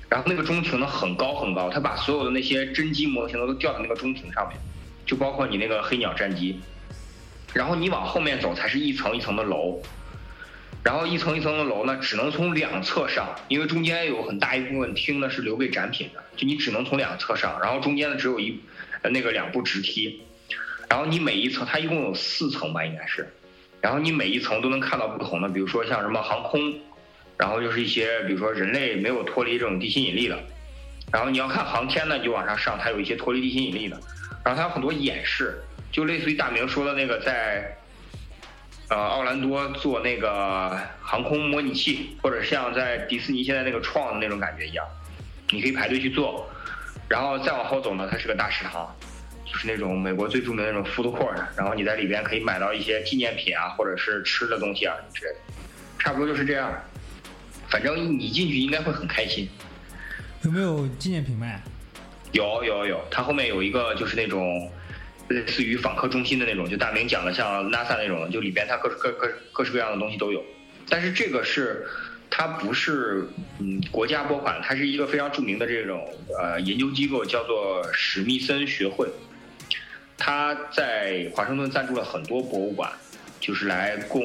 [0.10, 4.58] 然后那个中庭呢很高很高，他把所有的那些真机模型都吊在那个中庭上面，
[5.06, 6.60] 就包括你那个黑鸟战机。
[7.58, 9.82] 然后你往后面走才是一层一层的楼，
[10.84, 18.62] 然后一层一层的楼呢只能从两侧上，因为中间有很大一部分厅呢是留给展品的，就你只能从两侧上，然后中间呢只有一
[19.02, 20.22] 那个两步直梯。
[20.88, 23.28] 然后你每一层，它一共有四层吧，应该是，
[23.82, 26.62] 然后你每一层都能看到不同的，比如说像什么航空，
[27.38, 30.38] 然后就是一些比如说人类没有脱离这种地心引力的，
[31.12, 34.00] 然后你要看航天呢，你就往上上，它有一些脱离地心引力的，
[34.46, 35.60] 然后它有很多演示，
[35.92, 37.78] 就类似于大明说的那个在，
[38.90, 44.86] 呃奥兰多做那个航空模拟器，或者像在迪士尼现在那个创的那种感觉一样，
[45.50, 46.50] 你可以排队去做，
[47.08, 48.96] 然后再往后走呢，它是个大食堂。
[49.50, 55.40] 就是那种美国最著名的那种 food court，然后你在里边可以买到一些纪念品啊，或者是吃的东西啊之类的，
[55.98, 56.70] 差不多就是这样。
[57.70, 59.48] 反正你进去应该会很开心。
[60.42, 61.64] 有没有纪念品卖？
[62.34, 64.70] 有有有，它后面有一个就是那种
[65.30, 70.44] 类似于访客中心的那种，就大明讲的像 NASA 那种，就里边它各各各各式各样的东西都有。
[70.90, 71.86] 但是这个是
[72.30, 73.28] 它不是
[73.60, 76.08] 嗯国家拨款，它是一个非常著名的这种
[76.40, 79.08] 呃研究机构，叫做史密森学会。
[80.18, 82.92] 它在华盛顿赞助了很多博物馆，
[83.40, 84.24] 就是来供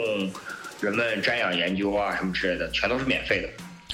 [0.81, 3.49] 人们瞻仰研究啊什么之类的，全都是免费的。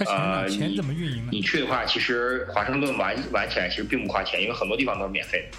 [0.07, 1.31] 呃，钱你怎么运营呢？
[1.33, 5.59] 你去的话，其实华盛顿玩玩起来其实并不花钱，因为很多地方都是免费的。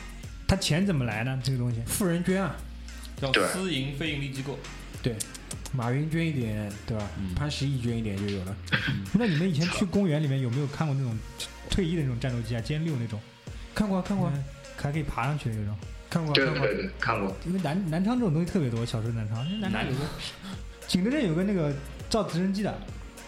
[0.49, 1.39] 它钱怎么来呢？
[1.43, 2.55] 这个东西富人捐啊，
[3.21, 4.57] 叫私营非盈利机构，
[5.03, 5.15] 对，
[5.71, 7.07] 马云捐一点，对吧？
[7.19, 8.55] 嗯潘石屹捐一点就有了。
[9.13, 11.15] 那你们以前去公园里面有没有看过那种
[11.69, 13.19] 退役的那种战斗机啊，歼六那种？
[13.75, 14.43] 看过啊看过啊嗯
[14.75, 15.77] 还可以爬上去的那种。
[16.09, 16.59] 看过啊看过啊。
[16.61, 17.37] 对对对，看过。
[17.45, 19.99] 因为南南昌这种东西特别多，小时候南昌，南昌有个
[20.87, 21.71] 景德镇有个那个
[22.09, 22.75] 造直升机的，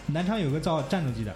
[0.08, 1.32] 南昌有个造战斗机的，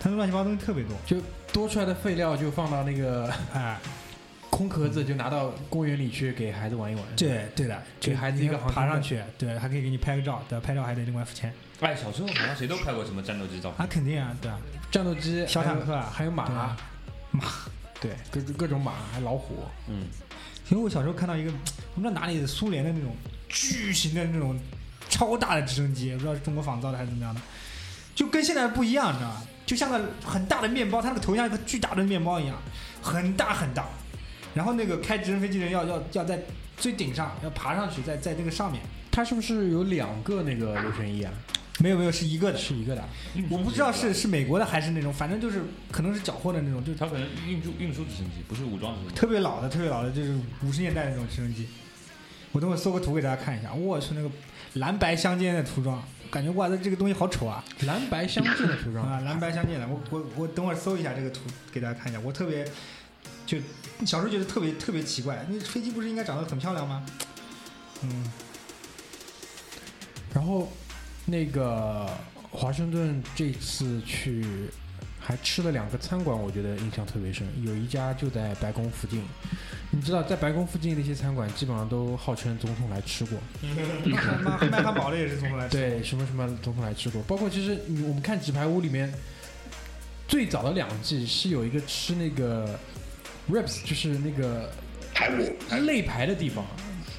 [0.00, 0.96] 他们乱七八糟东西特别多。
[1.06, 3.78] 就多出来的废料就放到那个哎，
[4.58, 7.04] 空壳子，就拿到公园里去给孩子玩一玩。
[7.16, 11.54] 对对的，给孩子一个爬上去，对，还可以给你拍个照，对，拍照还得另外付钱。
[11.78, 14.58] 哎，小时候好像谁都拍过什么战斗机照片啊，，肯定啊，对啊，
[14.90, 16.76] 战斗机、小坦克啊还有马啊，
[17.30, 17.44] 马，
[18.00, 19.62] 对，各各种马，还老虎。
[19.86, 20.08] 嗯，
[20.70, 21.52] 因为我小时候看到一个，
[21.94, 23.14] 我不知道哪里的苏联的那种
[23.48, 24.58] 巨型的那种
[25.08, 27.40] 超大的直升机，不知道是中国仿造的还是怎么样的，
[28.12, 29.40] 就跟现在不一样，你知道吧？
[29.64, 32.56] 就像个很大的面包，它那个头像一个巨大的面包一样，
[33.00, 33.86] 很大很大。
[34.58, 36.42] 然后那个开直升飞机的人要要要在
[36.76, 38.82] 最顶上，要爬上去，在在那个上面。
[39.12, 41.32] 它是不是有两个那个螺旋翼啊？
[41.78, 42.58] 没有没有，是一个的。
[42.58, 43.04] 是一个的。
[43.48, 49.14] 我不知道是是美国的还是那种，反正就是可能是缴获的那种，就是它可能运输运输直升机，不是武装直升机。
[49.14, 51.68] 特别老的，特别老的，就是五十年代的那种直升机。
[52.50, 54.28] 我等会搜个图给大家看一下，我去那个
[54.74, 57.62] 蓝白相间的涂装，感觉哇，这这个东西好丑啊！
[57.86, 62.66] 蓝白相间的涂装 啊，蓝白相间的，我我我等会儿搜一下这个图给大家看一下，我特别
[63.48, 63.56] 就
[64.04, 67.02] 小时候觉得特别特别奇怪，那飞机不是应该长得很漂亮吗？
[68.02, 68.30] 嗯，
[70.34, 70.70] 然后
[71.24, 72.06] 那个
[72.50, 74.44] 华盛顿这次去
[75.18, 77.48] 还吃了两个餐馆，我觉得印象特别深。
[77.64, 79.24] 有一家就在白宫附近，
[79.90, 83.38] 你知道，在白宫附近那些餐馆基本上都号称总统来吃过，
[84.04, 87.22] 妈卖 汉堡的也是总统来吃，对，什么什么总统来吃过。
[87.22, 89.10] 包括其实我们看《纸牌屋》里面
[90.28, 92.78] 最早的两季是有一个吃那个
[93.50, 94.70] ribs，就是那个
[95.14, 96.64] 排骨，肋排的地方，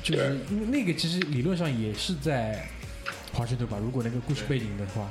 [0.03, 2.67] 就是因为那个其实理论上也是在
[3.33, 5.09] 华盛顿吧，如果那个故事背景的话。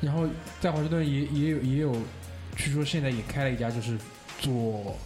[0.00, 0.26] 然后
[0.62, 1.94] 在华盛顿也也有也有，
[2.56, 3.98] 据说现在也开了一家就是
[4.38, 4.96] 做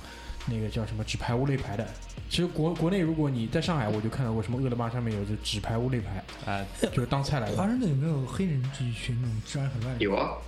[0.46, 1.84] 那个叫什么纸牌屋肋排的。
[2.30, 7.56] 其实国国内如果你在上海，我就看到过什么饿了么上面有就纸牌屋肋排，哎，就是当菜来的。
[7.56, 10.04] 华盛顿有没有黑人聚居区那种治安很乱的？
[10.04, 10.38] 有啊，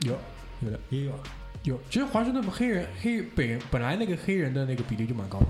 [0.00, 0.18] 有
[0.62, 1.18] 有的也有啊。
[1.64, 5.46] 有，其实华盛顿黑人黑本本来那个黑人的那个比例就蛮高的。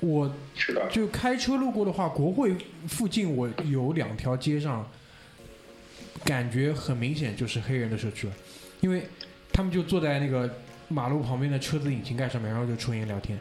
[0.00, 2.56] 我是的，就开车路过的话，国会
[2.88, 4.88] 附近我有两条街上，
[6.24, 8.32] 感觉很明显就是黑人的社区了，
[8.80, 9.06] 因为
[9.52, 13.38] 他们就坐在那个马路旁边的车子引擎盖上面，然后就抽烟聊天，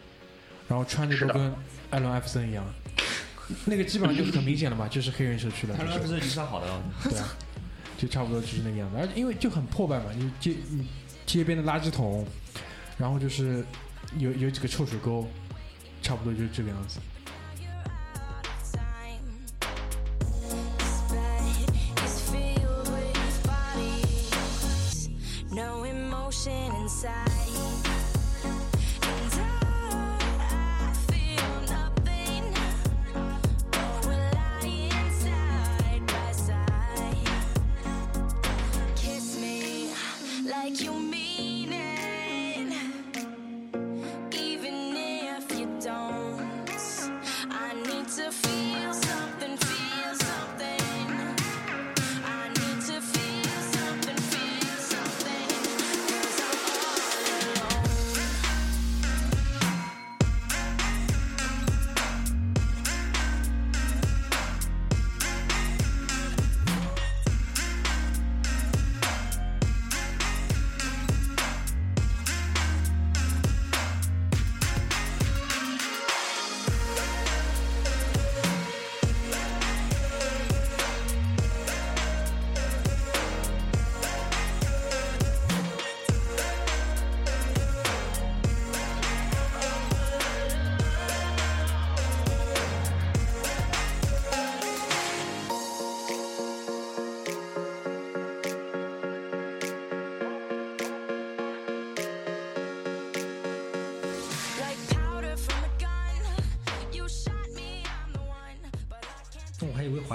[0.67, 1.53] 然后穿着都跟
[1.89, 2.65] 艾伦艾弗森一样，
[3.65, 7.27] 那个基本上就很明显了嘛，就是黑人社区了，他就是说不是离上好的哦，对啊，
[7.97, 10.85] 就差不多就是那个样子，而且因为就很破败嘛，就街嗯
[11.29, 12.25] 街边的垃圾桶，
[12.97, 13.63] 然后就是
[14.17, 15.27] 有有几个臭水沟，
[16.01, 16.99] 差不多就是这个样子。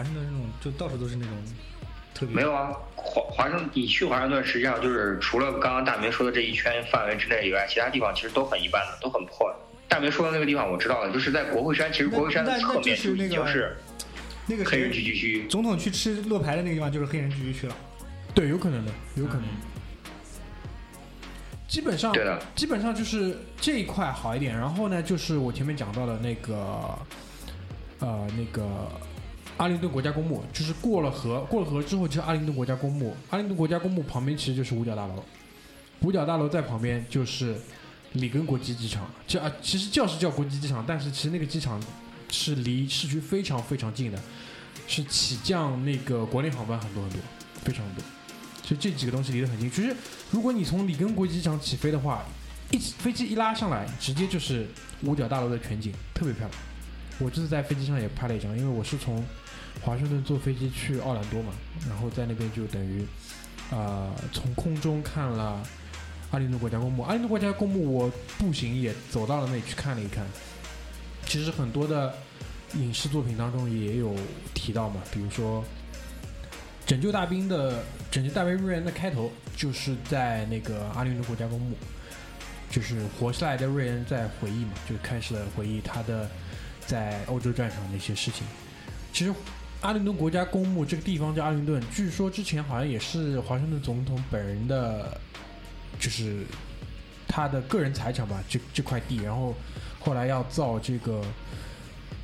[0.05, 1.35] 盛顿那种就到处都是那种
[2.15, 9.57] 特别没有啊，华华盛你去华盛顿，实际上就是除了刚刚大明说的这一圈范围之内以外，其他地方其实都很一般的，都很破的。
[9.89, 13.77] 大明说的那个地方我知道了，就是在国会山，其实国会山的侧面就是那个已经是
[14.47, 15.47] 那个黑人聚居区。
[15.49, 17.77] 总统去吃乐牌的那个地方就是黑人聚居区了。
[18.35, 19.45] 对，有可能的，有可能。
[21.67, 24.57] 基本上，对的，基本上就是这一块好一点。
[24.57, 26.99] 然后呢，就是我前面讲到的那个，
[27.99, 28.63] 呃，那个
[29.57, 33.15] 阿灵顿国家公墓，就是过了河，过了河之后就是阿灵顿国家公墓。
[33.31, 35.25] 阿灵顿国家公墓旁边其实就是五角大楼，
[36.01, 37.57] 五角大楼在旁边就是
[38.13, 39.09] 里根国际机场。
[39.27, 41.81] 这啊，其实叫是叫国际机场，但是其实那个机场
[42.31, 44.19] 是离市区非常非常近的，
[44.89, 47.21] 是起降那个国内航班很多很多，
[47.63, 48.03] 非常多。
[48.65, 49.71] 所以这几个东西离得很近。
[49.71, 49.95] 其实，
[50.31, 52.25] 如果你从里根国际机场起飞的话，
[52.71, 54.67] 一飞机一拉上来，直接就是
[55.03, 56.61] 五角大楼的全景，特别漂亮。
[57.21, 59.23] 我这次在飞机上也拍了一张，因为我是从
[59.83, 61.53] 华盛顿坐飞机去奥兰多嘛，
[61.89, 63.05] 然后在那边就等于，
[63.71, 65.63] 呃，从空中看了
[66.31, 67.03] 阿灵顿国家公墓。
[67.03, 70.25] 阿灵顿国家公墓，我步行也走到了那里去看了一看。
[71.27, 72.15] 其实很多的
[72.75, 74.15] 影视作品当中也有
[74.55, 75.63] 提到嘛，比如说
[76.87, 77.79] 《拯救大兵》的
[78.11, 81.77] 《拯救大兵瑞恩》的开头就是在那个阿灵顿国家公墓，
[82.71, 86.29] 就是活下来的瑞恩在回忆嘛，就开始了回忆他的
[86.87, 88.47] 在欧洲战场的一些事情。
[89.13, 89.33] 其实
[89.85, 95.21] 阿灵顿国家公墓这个地方叫阿灵顿，据说之前好像也是华盛顿总统本人的，
[96.01, 96.39] 就是
[97.29, 99.55] 他的个人财产吧，这这块地，然后
[100.01, 101.23] 后来要造这个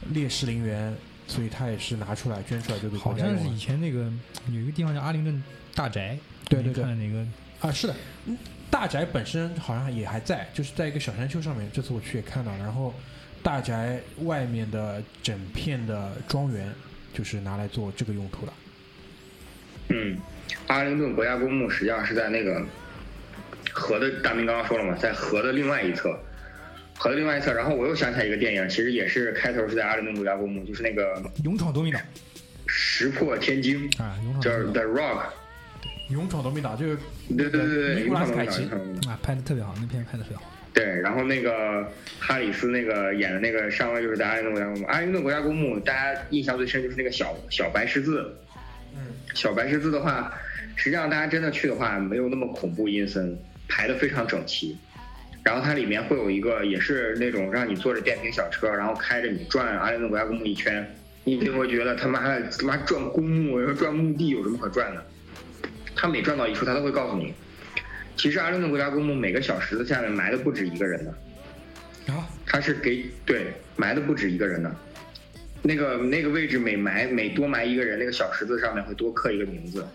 [0.08, 0.96] 烈士陵园，
[1.28, 4.10] 所以他也是拿出来捐出来，这个国好像是以前那个
[4.48, 5.42] 有一个地方叫阿灵顿
[5.74, 6.82] 大宅，对对对。
[6.82, 7.26] 看那个？
[7.60, 7.94] 啊，是的，
[8.24, 8.38] 嗯
[8.70, 11.70] 大宅本身好像也还在，就是在一个小山丘上面。
[11.74, 12.94] 这次我去也看到了，然后
[13.42, 16.72] 大宅外面的整片的庄园
[17.12, 18.52] 就是拿来做这个用途的。
[19.88, 20.16] 嗯，
[20.68, 22.64] 阿灵顿国家公墓实际上是在那个
[23.72, 26.18] 河的，大明刚刚说了嘛，在河的另外一侧，
[26.96, 27.52] 河的另外一侧。
[27.52, 31.98] 然后我又想起来一个电影，其实也是开头是在阿灵顿国家公墓，就是那个《勇闯夺命岛
[32.66, 35.22] 石破天惊》，啊，勇闯就是 The Rock。
[36.08, 36.96] 勇闯夺命岛，就是
[37.36, 40.42] 对对对对，尼古拉斯凯奇勇闯夺命岛啊，拍的特别好，那片拍的特别好。
[40.72, 44.86] 对，然后那个哈里斯那个演的那个上尉就是在阿灵顿国家公墓。
[44.86, 48.36] 阿灵顿国家公墓，大家印象最深就是那个小小白十字。
[48.94, 49.00] 嗯，
[49.34, 50.32] 小白十字的话，
[50.76, 53.36] 实际上大家真的去的话，没有那么恐怖阴森，
[53.68, 54.76] 排的非常整齐。
[55.42, 60.86] 然后它里面会有一个，也是那种让你坐着电瓶小车，然后开着你转阿灵顿国家公墓一圈，
[61.24, 65.04] 你就会觉得他妈的他妈转公墓，转墓地有什么可转的？
[65.96, 67.32] 他每转到一处，他都会告诉你，
[68.20, 71.10] 其实阿灵顿国家公墓每个小石子下面埋的不止一个人的。
[72.12, 73.46] 啊，他是给对
[73.76, 74.76] 埋的不止一个人的，
[75.62, 79.86] 那个那个位置每埋每多埋一个人，那个小石子上面会多刻一个名字，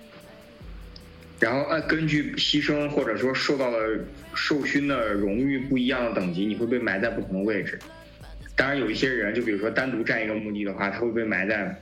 [1.40, 4.00] 然后按根据牺牲或者说受到了
[4.34, 7.78] 受勋的荣誉不一样的等级，你会被埋在不同的位置。
[8.56, 11.80] 当然有一些人，就比如说单独占一个墓地的话，他会被埋在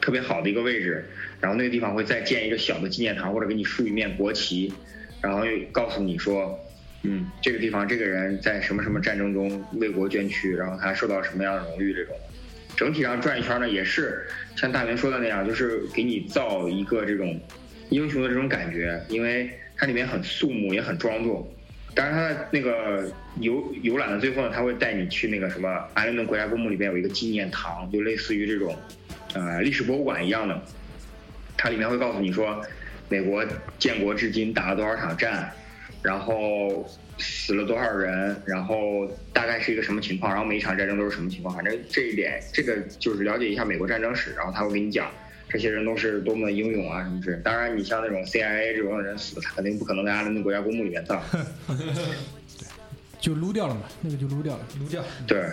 [0.00, 1.04] 特别好的一个位置，
[1.40, 4.72] 然后那个地方会再建一个小的纪念堂，或者给你竖一面国旗，
[5.24, 6.58] 然后又告诉你说，
[7.02, 12.14] 嗯，这个地方这个人在什么什么战争中为国捐躯，然后他受到什么样的荣誉这种。
[12.76, 17.40] 整体上转一圈呢，也是像大明说的那样，就是给你造一个这种
[17.88, 21.48] 英雄的这种感觉，因为它里面很肃穆，也很庄重。
[21.94, 23.08] 当然，它的那个
[23.38, 28.76] 游游览的最后呢，他会带你去那个什么阿灵顿国家公墓里边有一个纪念堂，就类似于这种
[29.34, 30.60] 呃历史博物馆一样的。
[31.56, 32.60] 它里面会告诉你说，
[33.08, 33.44] 美国
[33.78, 35.52] 建国至今打了多少场战，
[36.02, 36.88] 然后
[37.18, 41.54] 死了多少人，然后大概是一个什么情况，然后每一场战争都是什么情况。
[41.54, 45.10] 反正这一点，这个就是了解一下美国战争史，然后他会给你讲
[45.48, 47.40] 这些人都是多么的英勇啊什么之类。
[47.42, 51.22] 当然，你像那种 CIA 这种人死，他肯定不可能在阿灵顿国家公墓里面葬。
[53.20, 54.60] 就撸掉了嘛，那个就撸掉了。
[54.78, 55.46] 撸掉，对，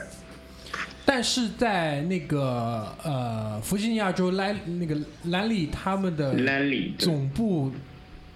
[1.13, 7.69] 但是在那个呃弗吉尼亚州兰那个兰利他们的兰利总部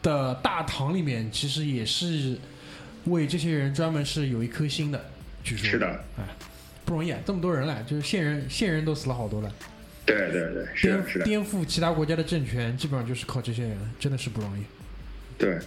[0.03, 2.38] 的大堂里面，其实也是
[3.05, 5.05] 为这些人专门是有一颗心的，
[5.41, 6.26] 据说是的，哎，
[6.84, 9.49] 不容易啊，这么多人来，就是线人线人都死了好多了，
[10.05, 11.26] 对对对，是颠的，是的。
[11.26, 14.63] 颠覆其他国家的政权，基本上就是靠这些人，真的是不容易。
[15.38, 15.57] 对，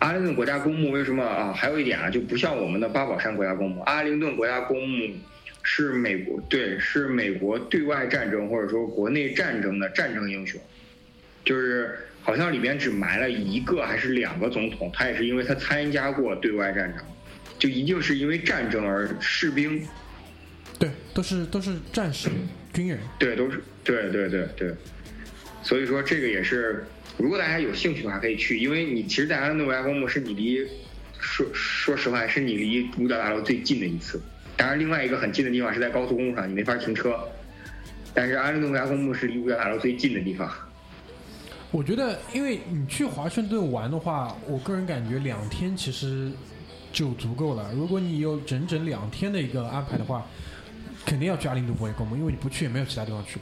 [0.00, 1.54] 阿灵顿国家公墓为什么啊？
[1.54, 5.06] 还有一点啊，就不像我们的八宝山国家公墓，阿灵顿国家公墓
[5.62, 10.60] 是美国对，是美国对外战争或者说国内战争的战争英雄，
[11.44, 17.04] 就是好像里面只埋了一个还是两个总统，他也是因为他参加过对外战争，
[17.58, 19.86] 就一定是因为战争而士兵。
[20.78, 22.30] 对，都是都是战士，
[22.72, 22.98] 军人。
[23.18, 24.74] 对，都是对对对对，
[25.62, 26.84] 所以说这个也是，
[27.18, 30.66] 如果大家有兴趣的话可以去，因为你其实在阿兰诺维亚公墓是你离
[31.18, 34.22] 说说实话是你离五角大楼最近的一次，
[34.60, 37.18] 当然另外一个很近的地方是在高速公路上，你没法停车，
[38.12, 40.46] 但是阿兰诺维亚公墓是离五角大楼最近的地方。
[41.70, 46.30] 我觉得，因为你去华盛顿玩的话，我个人感觉两天其实
[46.92, 47.72] 就足够了。
[47.72, 50.26] 如果你有整整两天的一个安排的话，
[51.06, 53.40] 肯定要去阿灵顿国家公墓，因为你不去也没有其他地方去。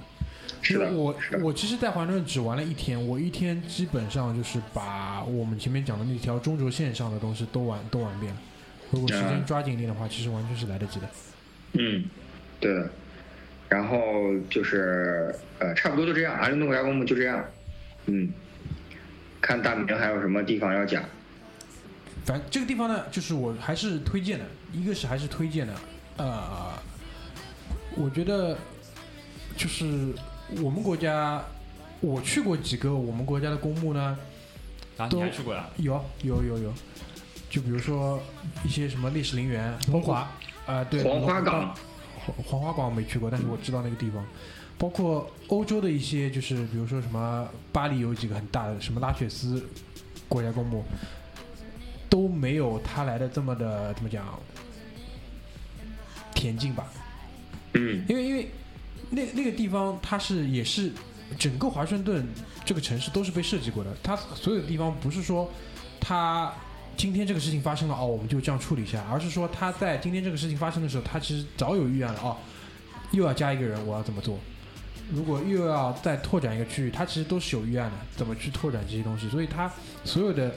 [0.62, 8.40] 是的，我的我其实，在华盛顿只玩了一天，我一天基本上就是把我们前面讲的那条中轴线上的东西都玩都玩遍了。
[8.90, 11.08] 如果时间啊抓紧一点的话，其实完全是来得及的。
[11.72, 12.04] 嗯，
[12.60, 12.90] 对的。
[13.68, 17.44] 然后就是呃，差不多就这样，阿灵顿国家公墓就这样。
[18.06, 18.32] 嗯，
[19.42, 21.04] 看大明还有什么地方要讲。
[22.24, 25.74] 反正这个地方呢，就是我还是推荐的，一个是还是推荐的，
[26.16, 26.72] 呃，
[27.96, 28.56] 我觉得
[29.56, 30.14] 就是
[30.62, 31.42] 我们国家，
[32.00, 34.18] 我去过几个我们国家的公墓呢，
[34.96, 35.68] 啊，你还去过呀？
[35.76, 36.74] 有有有有，
[37.48, 38.20] 就比如说
[38.64, 40.30] 一些什么烈士陵园，龙华
[40.66, 41.74] 啊、对，黄花岗，
[42.16, 44.24] 黄黄花岗我没去过，但是我知道那个地方。
[44.76, 49.66] 包括欧洲的一些，就是比如说什么巴黎有几个很大的，什么拉雪斯
[50.28, 50.84] 国家公墓，
[52.08, 54.38] 都没有他来的这么的怎么讲
[56.34, 56.86] 恬静吧？
[57.74, 58.50] 嗯因为因为
[59.10, 60.92] 那那个地方它是也是
[61.38, 62.24] 整个华盛顿
[62.64, 65.50] 这个城市都是被设计过的，它所有的地方不是说
[66.00, 66.52] 它
[66.98, 72.36] 今天这个事情发生了哦，我们就这样处理一下，而是说他在今天这个事情发生的时候，他其实早有预案了哦，
[73.12, 74.36] 又要加一个人，我要怎么做？
[75.12, 79.70] 如果又要再拓展一个区域，他其实都是有预案的，怎么去拓展这些东西，所以他
[80.04, 80.52] 所有的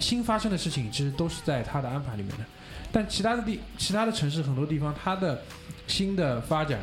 [0.00, 2.44] 新发生的事情其实都是在他的安排里面的。
[2.90, 5.42] 但其他的地，其他的城市很多地方，它的
[5.86, 6.80] 新的发展，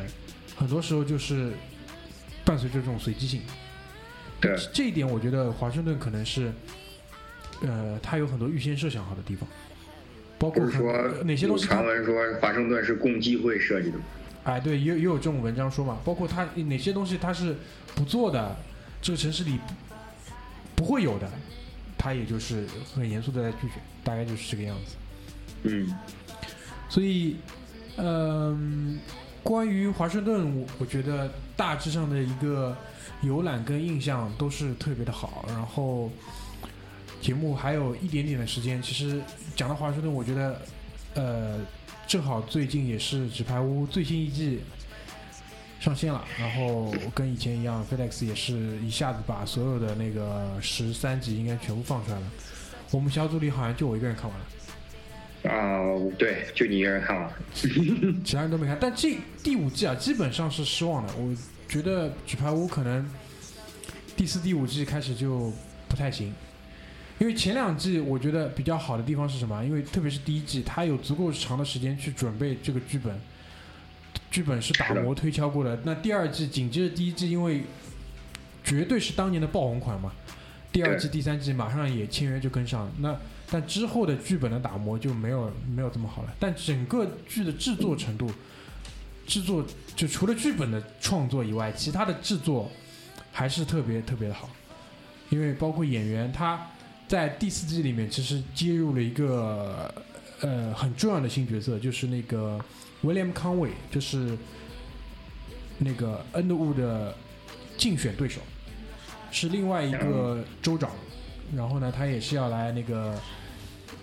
[0.56, 1.52] 很多时候就是
[2.44, 3.42] 伴随着这种随机性。
[4.40, 6.52] 对，这一点我觉得华盛顿可能是，
[7.60, 9.48] 呃，他有很多预先设想好的地方，
[10.38, 14.04] 包括说呃哪些东西传闻说华盛顿是共济会设计的吗？
[14.44, 17.54] 哎，对，也有也有这种文章说嘛，包括他哪些东西他是
[17.94, 18.56] 不做的，
[19.02, 19.58] 这个城市里
[20.74, 21.30] 不不会有的，
[21.98, 24.96] 他也就是很严肃的在拒绝，大概就是这个样子。
[25.64, 25.94] 嗯
[26.88, 27.36] 所以，
[27.98, 28.98] 嗯、
[29.42, 32.74] 关于华盛顿，我我觉得大致上的一个
[33.20, 35.44] 游览跟印象都是特别的好。
[35.48, 36.10] 然后，
[37.20, 39.20] 节目还有一点点的时间，其实
[39.54, 40.62] 讲到华盛顿，我觉得，
[41.14, 41.60] 呃，
[42.06, 44.60] 正好最近也是《纸牌屋》最新一季
[45.78, 52.26] 上线了，然后跟以前一样，FedEx 也是一下子把所有的那个十三集应该全部放出来了。
[52.90, 54.46] 我们小组里好像就我一个人看完了。
[55.42, 55.80] 啊、
[56.18, 57.32] 对，就你一个人看完了。
[57.54, 58.76] 其他人都没看。
[58.78, 61.12] 但这第五季啊，基本上是失望的。
[61.16, 61.34] 我
[61.66, 63.08] 觉得《纸牌屋》可能
[64.16, 65.50] 第四、第五季开始就
[65.88, 66.34] 不太行，
[67.20, 69.62] 因为前两季我觉得比较好的地方是什么？
[69.62, 73.14] 因为特别是第一季，它有足够长的时间去准备这个剧本，
[74.30, 75.78] 剧本是打磨推敲过的。
[75.84, 77.62] 那第二季紧接着第一季，因为
[78.64, 80.10] 绝对是当年的爆红款嘛，
[80.72, 82.92] 第二季、第三季马上也签约就跟上了。
[83.00, 83.14] 那
[83.50, 86.34] 但之后的剧本的打磨就没有没有这么好了。
[86.40, 88.32] 但整个剧的制作程度，
[89.26, 89.62] 制作
[89.94, 92.70] 就除了剧本的创作以外，其他的制作
[93.30, 94.48] 还是特别特别的好。
[95.28, 96.66] 因为包括演员，他
[97.10, 99.92] 在第四季里面其实接入了一个
[100.42, 102.56] 呃很重要的新角色，就是那个
[103.02, 104.38] William Conway，就是
[105.76, 107.12] 那个 Underwood 的
[107.76, 108.40] 竞选对手，
[109.32, 110.92] 是另外一个州长。
[111.52, 113.18] 然后呢，他也是要来那个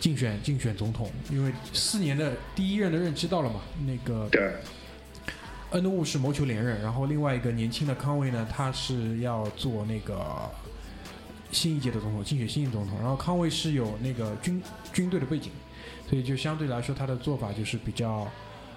[0.01, 3.62] 竞选竞选总统，因为四年的第一任的任期到了嘛。
[3.86, 4.51] 那个对，
[5.72, 10.51] 恩德伍是谋求连任，然后另外一个年轻的康威呢，他是要做那个
[11.58, 12.99] 新一届的总统，竞选新一届总统。
[12.99, 14.62] 然后康威是有那个军
[14.93, 15.51] 军队的背景，
[16.08, 18.30] 所以就相对来说他的做法就是比较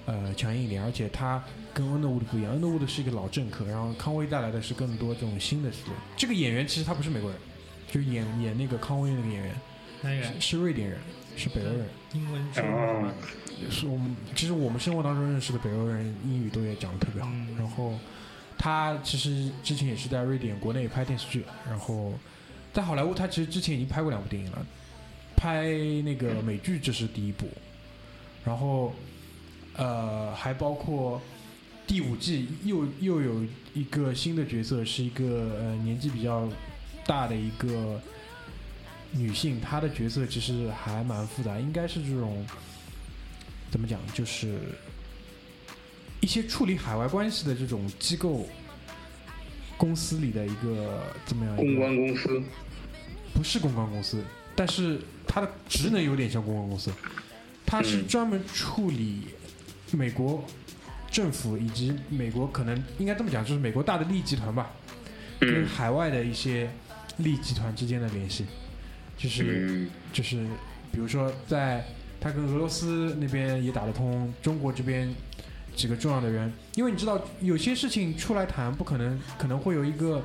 [0.07, 5.95] 呃强硬一点，而且他跟恩德伍的不一样，恩德伍的是一个老政客，然后康威带来的是更多这种新的思维。
[6.17, 7.39] 这个演员其实他不是美国人，
[7.91, 9.55] 就演演那个康威那个演员
[10.03, 10.99] 那个是是瑞典人，
[11.37, 11.87] 是北欧人。
[12.15, 13.13] 英文说哦
[13.71, 17.29] 是我们其实我们生活当中认识的北欧人，英语都也讲的特别好。
[17.31, 17.93] 嗯然后
[18.57, 22.13] 他其实之前也是在瑞典国内拍电视剧，然后
[22.73, 24.67] 在好莱坞他其实之前已经拍过两部电影了，
[25.37, 25.69] 拍
[26.05, 27.49] 那个美剧这是第一部，
[28.45, 28.95] 然后
[29.77, 31.21] 呃还包括
[31.87, 33.45] 第五季又又有
[33.75, 36.49] 一个新的角色，是一个呃年纪比较
[37.05, 38.01] 大的一个
[39.11, 42.47] 女性，她的角色其实还蛮复杂，应该是这种
[43.71, 44.59] 怎么讲，就是
[46.21, 48.47] 一些处理海外关系的这种机构
[49.81, 51.57] 公司里的一个怎么样？
[51.57, 52.43] 公关公司，
[53.33, 54.23] 不是公关公司，
[54.55, 56.93] 但是它的职能有点像公关公司，
[57.65, 58.07] 它是嗯。
[58.07, 59.29] 专门处理
[59.93, 60.45] 美国
[61.11, 64.71] 政府以及美国可能应该这么讲，就是美国大的利益集团吧，
[65.39, 66.71] 跟嗯海外的一些
[67.17, 68.45] 利益集团之间的联系，
[69.17, 69.91] 就是嗯。
[70.13, 70.45] 就是
[70.93, 71.83] 比如说在
[72.21, 75.09] 他跟俄罗斯那边也打得通，中国这边
[75.75, 80.23] 几个重要的人，因为你知道有些事情出来谈，不可能可能会有一个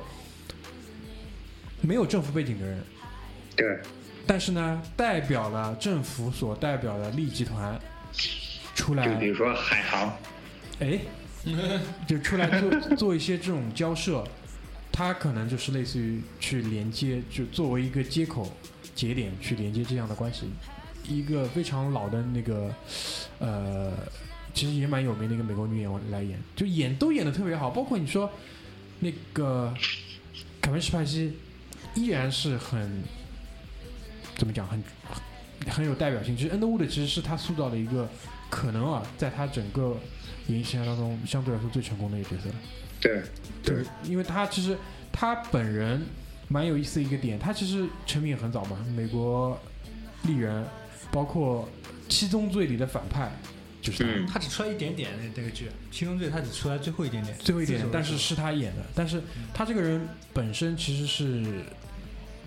[1.80, 2.82] 没有政府背景的人，
[3.56, 3.78] 对，
[4.26, 7.78] 但是呢，代表了政府所代表的利益集团
[8.74, 10.12] 出来就，比如说海航，
[10.80, 10.98] 哎，
[12.06, 14.24] 就出来做 做一些这种交涉，
[14.92, 18.52] 他可能就是类似于去连接，就作为一个接口
[18.94, 20.50] 节点去连接这样的关系。
[21.08, 22.74] 一个非常老的那个，
[23.38, 23.92] 呃，
[24.56, 28.32] 其实也蛮有名的一个美国女演员来演，就演都演的特别好，包括你说
[29.00, 29.72] 那个
[30.62, 31.36] 凯文·史派西，
[31.94, 33.02] 依然是很
[34.34, 34.82] 怎么讲，很
[35.68, 36.34] 很有代表性。
[36.34, 38.08] 其实恩德伍德其实是他塑造的一个
[38.48, 39.94] 可能啊，在他整个
[40.46, 42.54] 演艺生涯当中相对来说最成功的一个角色了。
[42.98, 43.22] 对，
[43.62, 44.74] 对，因为他其实
[45.12, 46.02] 他本人
[46.48, 49.60] 蛮有意思的一个点，他其实成名也很早嘛，美国
[50.22, 50.64] 丽人，
[51.12, 51.68] 包括
[52.10, 53.30] 《七宗罪》里的反派
[53.90, 54.08] 就是他。
[54.08, 58.82] 嗯他只出来一点点那那个剧，《七宗罪》他只出来最后一点点，最后一点但是是他演的。
[58.94, 59.22] 但是
[59.54, 61.62] 他这个人本身其实是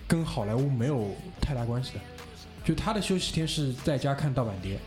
[0.06, 2.00] 跟好莱坞没有太大关系的，
[2.64, 4.78] 就他的休息天是在家看盗版碟。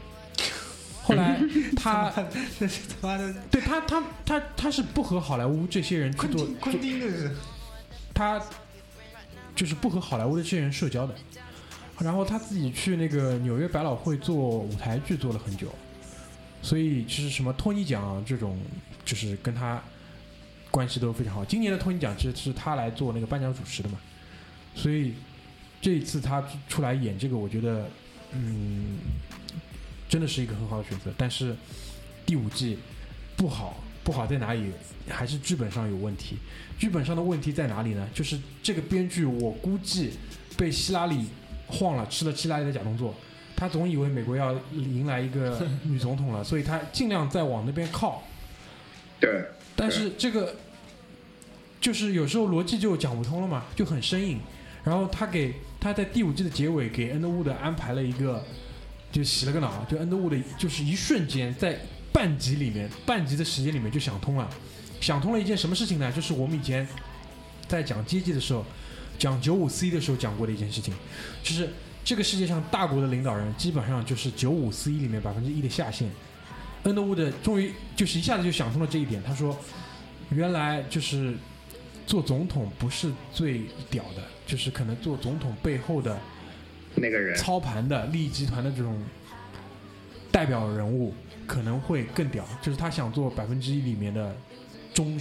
[1.01, 1.37] 后来
[1.75, 2.09] 他
[2.57, 7.35] 这是他妈的对他他他他是不和好莱坞这些人去做昆汀，昆汀这是
[8.13, 8.41] 他
[9.53, 11.13] 就是不和好莱坞的这些人社交的。
[11.99, 15.67] 然后他自己去那个纽约百老汇做舞台剧做了很久，
[16.63, 18.57] 所以就是什么托尼奖这种，
[19.05, 19.83] 就是跟他
[20.71, 21.43] 关系都非常好。
[21.43, 23.99] 今年的托尼奖其实是他来做那个颁奖主持的嘛，
[24.73, 25.13] 所以
[25.81, 27.85] 这一次他出来演这个，我觉得
[28.31, 28.97] 嗯，
[30.07, 31.13] 真的是一个很好的选择。
[31.17, 31.53] 但是
[32.25, 32.79] 第五季
[33.35, 34.71] 不好，不好在哪里？
[35.09, 36.37] 还是剧本上有问题。
[36.79, 38.07] 剧本上的问题在哪里呢？
[38.13, 40.11] 就是这个编剧，我估计
[40.55, 41.25] 被希拉里
[41.67, 43.13] 晃了，吃了希拉里的假动作。
[43.63, 48.21] 他总以为美国要迎来一个 女总统了，所以他尽量在往那边靠。
[49.21, 50.55] 对，但是这个
[51.79, 54.37] 就是有时候逻辑就讲不通了嘛，就很生硬。
[54.83, 58.43] 然后他给他在第五季的结尾给恩德伍德安排了一个，
[59.13, 61.79] 就洗了个脑，就恩德伍德就是一瞬间在
[62.11, 64.49] 半集里面，半集的时间里面就想通了，
[64.99, 66.11] 想通了一件什么事情呢？
[66.11, 66.85] 就是我们以前
[67.65, 68.65] 在讲阶级的时候，
[69.17, 70.93] 讲九五 C 的时候讲过的一件事情，
[71.41, 71.69] 就是
[72.03, 76.09] 这个世界上大国的领导人基本上就是九五 C 里面百分之一的下限。
[76.83, 79.57] 恩德伍德终于就是一下子就想通了这一点，他说，
[80.29, 81.33] 原来就是
[82.05, 86.19] 做总统不是最屌的，就是可能做总统背后的
[86.93, 89.01] 那个人，操盘的利益集团的这种
[90.29, 91.13] 代表人物
[91.47, 94.35] 可能会更屌，就是他想做百分之一里面的
[94.93, 95.17] 中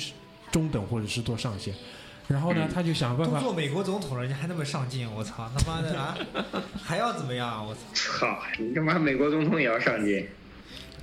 [0.51, 1.73] 中等或者是做上限，
[2.29, 6.17] 然后呢，嗯他就想办法，做美国总统了，人家还那么上进，我操，他妈的啊，
[6.83, 7.63] 还要怎么样啊？
[7.63, 7.81] 我操，
[8.21, 10.27] 操，你他妈美国总统也要上进，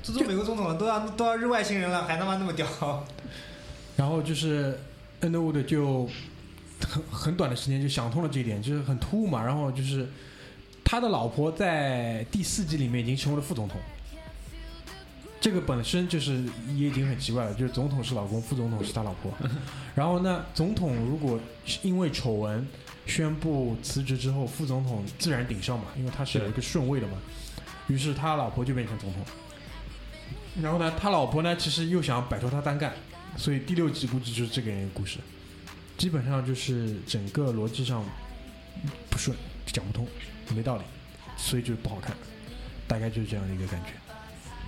[0.06, 2.66] 都做美国总统了，都要都要日外星人了，还他妈那么屌？
[3.96, 4.80] 然后就是
[5.20, 6.10] 恩德伍德就
[6.88, 10.08] 很很短的时间就想通了这一点，就是很突兀嘛，然后就是
[10.84, 13.80] 他的老婆在第四季里面已经成为了副总统。
[15.42, 16.44] 这个本身就是
[16.76, 19.32] 也已经很奇怪了，就是总统是老公，副总统是他老婆。
[19.96, 21.40] 然后呢，总统如果
[21.82, 22.68] 因为丑闻
[23.06, 27.18] 宣布辞职之后，副总统自然顶上嘛，因为他是有一个顺位的嘛。
[27.88, 29.24] 于是他老婆就变成总统。
[30.62, 32.94] 然后呢，他老婆呢其实又想摆脱他单干，
[33.38, 35.20] 所以第六集估计就是这个人的故事。
[35.98, 38.04] 基本上就是整个逻辑上
[39.10, 39.36] 不顺，
[39.66, 40.06] 讲不通，
[40.54, 40.84] 没道理，
[41.38, 42.16] 所以就不好看。
[42.88, 43.92] 大概就是这样的一个感觉。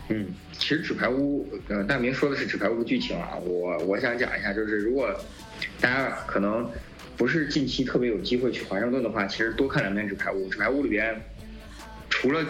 [0.09, 5.09] 嗯，其实《纸牌屋》呃，大明说的是《纸牌屋》的剧情啊，我我想讲一下，就是如果
[5.79, 6.69] 大家可能
[7.15, 10.45] 不是近期特别有机会去华盛顿的话，其实多看两遍《纸牌屋》。
[10.49, 11.15] 《纸牌屋》里边
[12.09, 12.43] 除了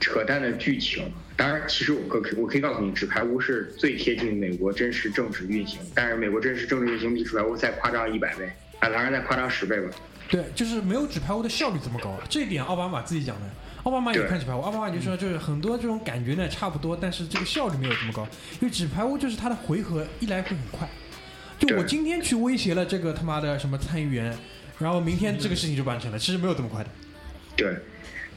[0.00, 8.46] 扯淡的剧情，当然，其实我可可我可以告诉你，《纸牌屋》是最贴近美国真实政治运行，但是美国真实政治运行比《纸牌屋》再夸张一百倍，
[8.80, 9.90] 啊，当然再夸张十倍吧。
[10.28, 13.42] 对，就是没有纸牌屋的效率这么高，这一点奥巴马自己讲的。
[13.84, 18.26] 奥巴马也看纸牌屋，奥巴马就说就是很多这种感觉呢差不多，但是这个效率没有这么高，
[18.60, 20.88] 因为纸牌屋就是它的回合一来会很快。
[21.58, 24.34] 就我今天去威胁了这个他妈的什么参议员，
[24.78, 26.90] 然后明天这个事情就完成了，其实没有这么快的。
[27.56, 27.76] 对，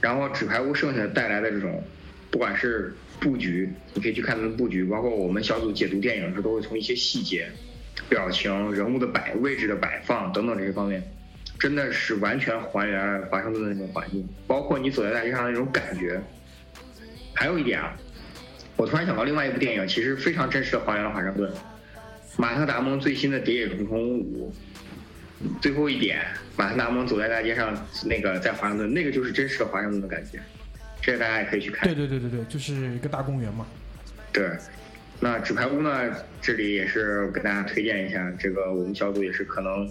[0.01, 1.81] 然后纸牌屋剩下带来的这种，
[2.29, 7.49] 不管是布局，你可以去看他们的布局，包括我们小组解读电影的时候，都会从一些细节、
[8.09, 11.01] 表情、人物的摆位置的摆放等等这些方面，
[11.59, 16.21] 真的是完全还原华盛顿的那种环境，包括你走在大街上的那种感觉。
[17.33, 17.95] 还有一点啊，
[18.75, 21.51] 我突然想到另外一部电影，其实非常真实的还原了华盛顿。
[22.35, 24.53] 马特·达蒙最新的《谍影重重五》，
[25.61, 30.39] 最后一点，马特·达蒙走在大街上，那个在华盛顿，那个就是真实的华盛顿的感觉，
[31.01, 31.87] 这个大家也可以去看。
[31.87, 33.65] 对对对对对，就是一个大公园嘛。
[34.31, 34.51] 对，
[35.19, 39.89] 那纸牌屋呢，这里也是给大家推荐一下，这个我们小组也是可能，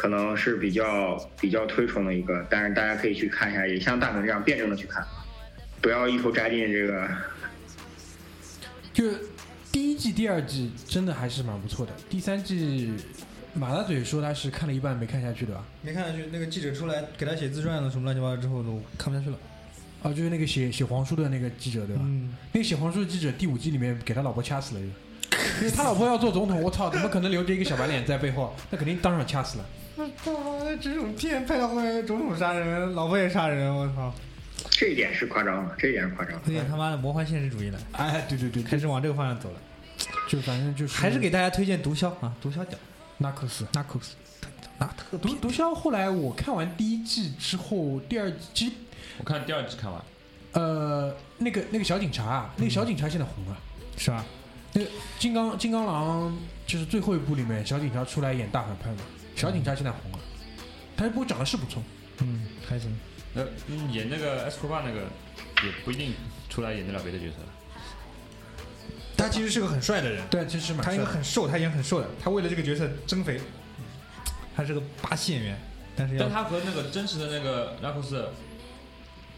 [0.00, 5.06] 可能是比较比较推崇的一个，但是大家可以去看一下，也像大鹏这样辩证的去看，
[5.82, 7.06] 不要一头扎进这个。
[8.94, 9.04] 就
[9.70, 12.90] 第一季、第二季真的还是蛮不错的，第三季
[13.52, 15.62] 马大嘴说他是看了一半没看下去的吧？
[15.82, 19.36] 没看下去，那个记者出来给他写自传了，什么乱七八糟之后都看不下去了。
[20.02, 22.00] 啊，就是那个写写黄书的那个记者对吧？
[22.02, 28.56] 嗯，那个写黄书的记者第五季里面给他老婆掐死了，因为他老婆要做总统，我操，怎么可能留着一个小白脸在背后？
[28.70, 29.66] 那肯定当场掐死了。
[30.00, 34.10] 我操，这种片拍到后面，总统杀人，老婆也杀人，我操，
[34.70, 36.40] 这一点是夸张了，这一点是夸张了。
[36.46, 39.60] 有点他妈的魔幻现实主义了，哎，对对对，开始往这个方向走了。
[40.26, 42.78] 就反正就是还是给大家推荐毒枭啊，毒枭屌，
[43.18, 43.66] 纳克斯。
[43.74, 44.14] 那可是，
[44.78, 48.72] 那特毒毒枭后来我看完第一季之后，第二季
[49.18, 50.02] 我看第二季看完，
[50.52, 53.58] 呃那个那个小警察啊，那个小警察现在红了。
[53.98, 54.24] 是吧？
[54.72, 54.88] 那个
[55.18, 56.34] 金刚金刚狼
[56.64, 59.02] 就是最后一部里面小警察出来演大反派嘛，
[59.40, 60.18] 小警察现在红了，
[60.94, 61.82] 他不过长得是不错，
[62.18, 62.94] 嗯，还行。
[63.32, 65.00] 呃，嗯演那个 S 库巴那个
[65.64, 66.12] 也不一定
[66.50, 67.36] 出来演得了别的角色。
[69.16, 71.02] 他其实是个很帅的人，对，其实蛮他帅的。
[71.02, 73.40] 应该很瘦，他演很瘦的，他为了这个角色增肥，
[74.54, 75.58] 他是个巴西演员，
[75.96, 78.28] 但是要但他和那个真实的那个拉库斯，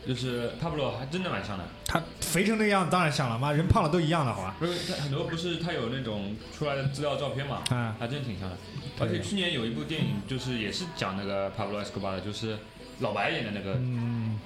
[0.05, 1.65] 就是帕布罗还真的蛮像的。
[1.87, 4.57] 他肥成那个样子，当然像了，妈人胖了都一样的，好吧？
[4.59, 8.57] 不是，他很多不是他有那种出来的资料照片嘛，啊，还真挺像的。
[9.03, 12.57] 而且去年有一部电影，就是也是讲那个 Pablo Escobar 的，就是
[13.01, 14.39] 老白演的那个，嗯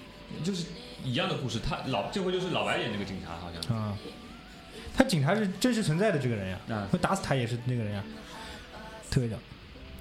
[0.42, 0.66] 就是
[1.04, 1.60] 一样的故事。
[1.60, 3.76] 他老这回就是老白演那个警察，好像。
[3.76, 3.96] 啊，
[4.96, 8.02] 他警察是真实存在的这个人呀，啊，会打死他也是那个人呀，
[9.10, 9.38] 特别屌，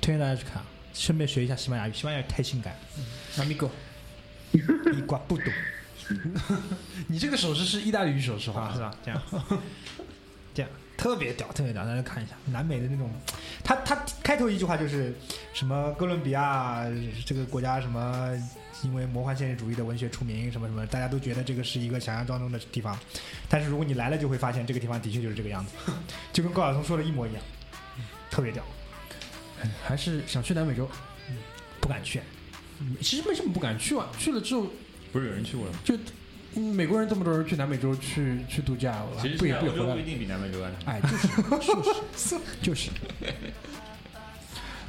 [0.02, 2.76] 推荐大家去看，顺便学一下西班牙语，西班牙语太性感
[3.36, 3.72] m 米 g o，
[4.52, 5.46] 你瓜不懂
[7.08, 8.72] 你这个手势是意大利语手势啊，吧？
[8.74, 8.96] 是吧？
[9.04, 9.22] 这样，
[10.54, 10.72] 这样
[11.06, 13.08] 特别屌，特别屌，大家看一下南美的那种，
[13.64, 15.14] 他他开头一句话就是
[15.54, 16.84] 什么哥伦比亚
[17.28, 18.36] 这个国家什么。
[18.84, 22.96] 因为魔幻现实主义的文学出名，什么什么，大家都觉得这个是一个想象当中的地方，
[23.48, 25.72] 但是如果你来了，就会发现这个地方的确就是这个样子，
[26.34, 27.42] 就跟高晓松说的一模一样，
[28.30, 28.64] 特别屌，
[29.84, 30.88] 还是想去南美洲？
[31.80, 32.20] 不敢去。
[33.02, 34.68] 其实为什么不敢去啊，去了之后
[35.12, 35.80] 不是有人去过了吗？
[35.84, 36.00] 就嗯
[36.62, 39.96] 美国人这么多人去南美洲去去度假，其实不也现在欧洲不也回来？
[39.96, 40.94] 不一定比南美洲安全。
[40.94, 41.28] 哎，就是
[42.12, 42.90] 就是就是，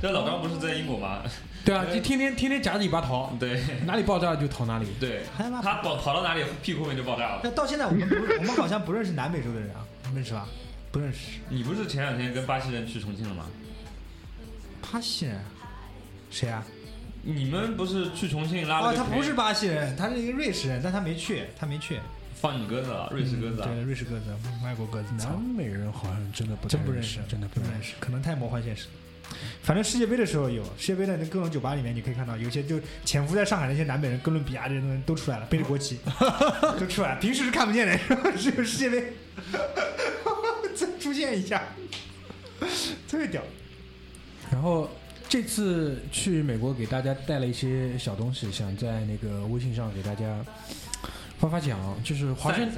[0.01, 1.23] 那老张不是在英国吗？
[1.65, 4.87] 对啊， 就天天天天夹着尾巴逃，对哪里爆炸就逃哪里。
[5.01, 5.51] 对，他
[5.83, 7.41] 跑跑到哪里，屁股后面就爆炸了。
[7.43, 10.47] 那到现在我们不，我们好像不认识南美洲的人啊，认识吧？
[10.93, 11.41] 不认识。
[11.49, 13.47] 你不是前两天跟巴西人去重庆了吗？
[14.81, 15.41] 巴西人？
[16.31, 16.65] 谁啊？
[17.29, 21.99] 你们不是去重庆拉了哦，他不是巴西人，他是一个瑞士人，但他没去，他没去。
[22.41, 23.75] 放你鸽子了，瑞士鸽子啊嗯。
[23.77, 24.27] 对，瑞士鸽子，
[24.65, 27.73] 外国鸽子，南，美人好像真的不太认真不认识，真的不认识。
[27.73, 28.87] 真不认识，可能太魔幻现实。
[29.61, 35.99] 反正世界杯的时候有，世界杯的那各种酒吧里面，你可以看到有些就潜伏在上海那些南美人、哥伦比亚这些东西都出来了，背着国旗
[36.79, 37.99] 都出来了，平时是看不见的，
[38.39, 39.13] 只 有世界杯
[40.77, 41.63] 再 出现一下，
[43.09, 43.43] 特别屌。
[44.53, 44.89] 然后
[45.29, 50.45] 这次去美国给大家带了一些小东西，想在那个微信上给大家
[51.39, 52.69] 发发奖，就是华盛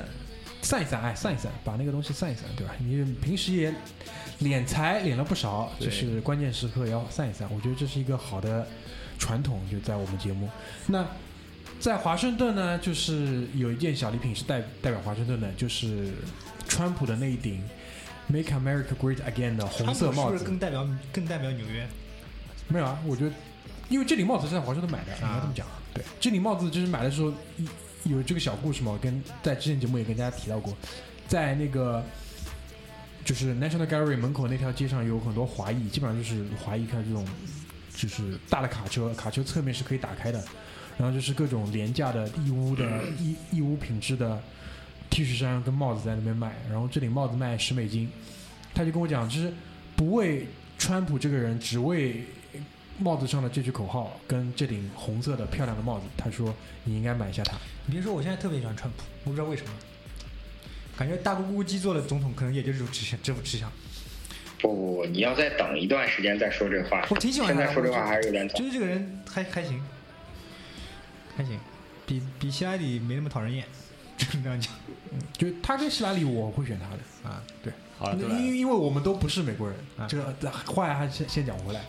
[0.62, 2.74] 散一散，哎，散一散，把那个东西散一散，对吧？
[2.78, 3.72] 你平时也
[4.40, 7.48] 敛财敛了不少，就是关键时刻也要散一散。
[7.52, 8.66] 我觉得这是一个好的
[9.18, 10.48] 传统，就在我们节目。
[10.86, 11.06] 那
[11.78, 16.12] 在华盛顿呢，就是有一件小礼品是代代表华盛顿的，就是
[16.66, 17.62] 川普的那一顶
[18.26, 20.44] “Make America Great Again” 的红色帽子是不是。
[20.44, 21.86] 更代表更代表纽约？
[22.68, 23.32] 没有啊，我觉得，
[23.88, 25.66] 因为这顶帽子是在华盛顿买的，应该这么讲。
[25.94, 27.32] 对，这顶帽子就是买的时候
[28.04, 30.76] 有这个小故事嘛，我跟在之前节目也跟大家提到过，
[31.26, 32.04] 在那个
[33.24, 37.26] 就是 National Gallery 门口那条街上有很多华裔，基本上就是华裔开这种
[37.94, 40.44] 就是大的卡车，卡车侧面是可以打开的，
[40.98, 44.40] 然后就是各种廉价的义乌的义 义乌品质的
[45.10, 48.08] T 恤衫跟帽子在那边卖，然后这顶帽子卖十美金，
[48.74, 49.52] 他就跟我讲，就是
[49.96, 50.46] 不为
[50.78, 52.24] 川普这个人，只为
[52.98, 57.56] 帽子上的这句口号跟这顶红色的漂亮的帽子，他说你应该买一下它。
[57.86, 59.70] 你别说，我现在特别喜欢川普，我不知道为什么。
[60.96, 63.70] 感觉大咕咕鸡做的总统可能也就是吃相这副吃相。
[64.60, 67.06] 不不不，你要再等一段时间再说这话。
[67.08, 69.80] 我挺喜欢现在说这话还是有点早就是这个人还还行，
[71.36, 71.56] 还行，
[72.04, 73.64] 比比希拉里没那么讨人厌，
[74.18, 74.72] 这样讲
[75.34, 77.30] 就他跟希拉里，我会选他的。
[77.30, 77.40] 啊。
[77.62, 81.82] 对，好了，因因为我们都不是美国人啊，这个话还先先讲回来，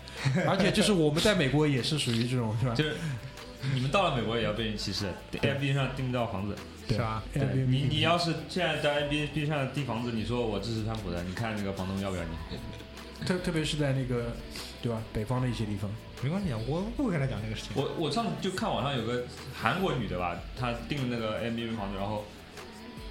[0.47, 2.73] 而且就是我们在美国也是属于这种是吧？
[2.73, 2.95] 就是
[3.73, 6.55] 你们到了美国也要被人歧视，Airbnb 上订不到房子。
[6.87, 7.21] 对是吧？
[7.67, 12.57] 你你要是现在在 Airbnb 上订房子，你说我支持川普的，你看那个房东要不要你？
[13.27, 14.33] 特特别是在那个
[14.81, 15.91] 对吧北方的一些地方，
[16.23, 17.73] 没关系啊，我不会跟他讲这个事情。
[17.75, 22.25] 我我上次就看网上有个韩国女的吧，她订了那个 Airbnb 房子，然后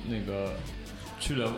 [0.09, 0.55] 那个
[1.20, 1.53] 去了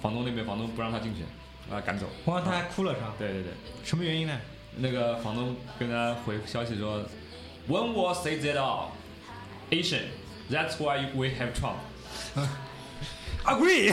[0.00, 1.24] 房东那边，房东不让他进去，
[1.68, 2.06] 把他赶走。
[2.24, 3.14] 我看他还哭了是吧？
[3.18, 3.52] 对对对，
[3.84, 4.38] 什么原因呢？
[4.76, 7.02] 那个房东跟他回消息说
[7.68, 8.90] ，When was it at all
[9.70, 10.04] Asian?
[10.50, 11.76] That's why we have Trump.
[13.44, 13.92] Agree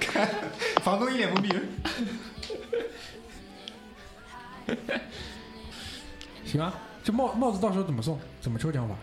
[0.00, 0.28] 看
[0.82, 1.48] 房东一脸懵逼。
[6.46, 6.72] 行啊，
[7.04, 8.18] 这帽帽子到时候怎么送？
[8.40, 8.94] 怎么抽奖法？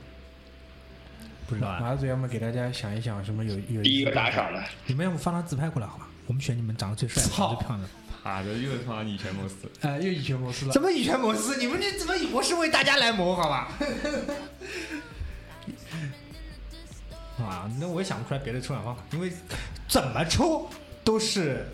[1.48, 6.08] 不知道啊，马子要么给大家想一想什么有有第一个意思的打赏的，你们要不发张自拍过来好吧？
[6.26, 7.88] 我们选你们长得最帅最漂亮的。
[8.24, 9.70] 啊，这又他妈以权谋私。
[9.82, 10.82] 哎，又以权谋私了怎。
[10.82, 11.58] 么以权谋私？
[11.58, 13.68] 你们这怎么我是为大家来谋好吧？
[17.44, 19.30] 啊，那我也想不出来别的抽奖方法，因为
[19.90, 20.70] 怎么抽
[21.04, 21.68] 都是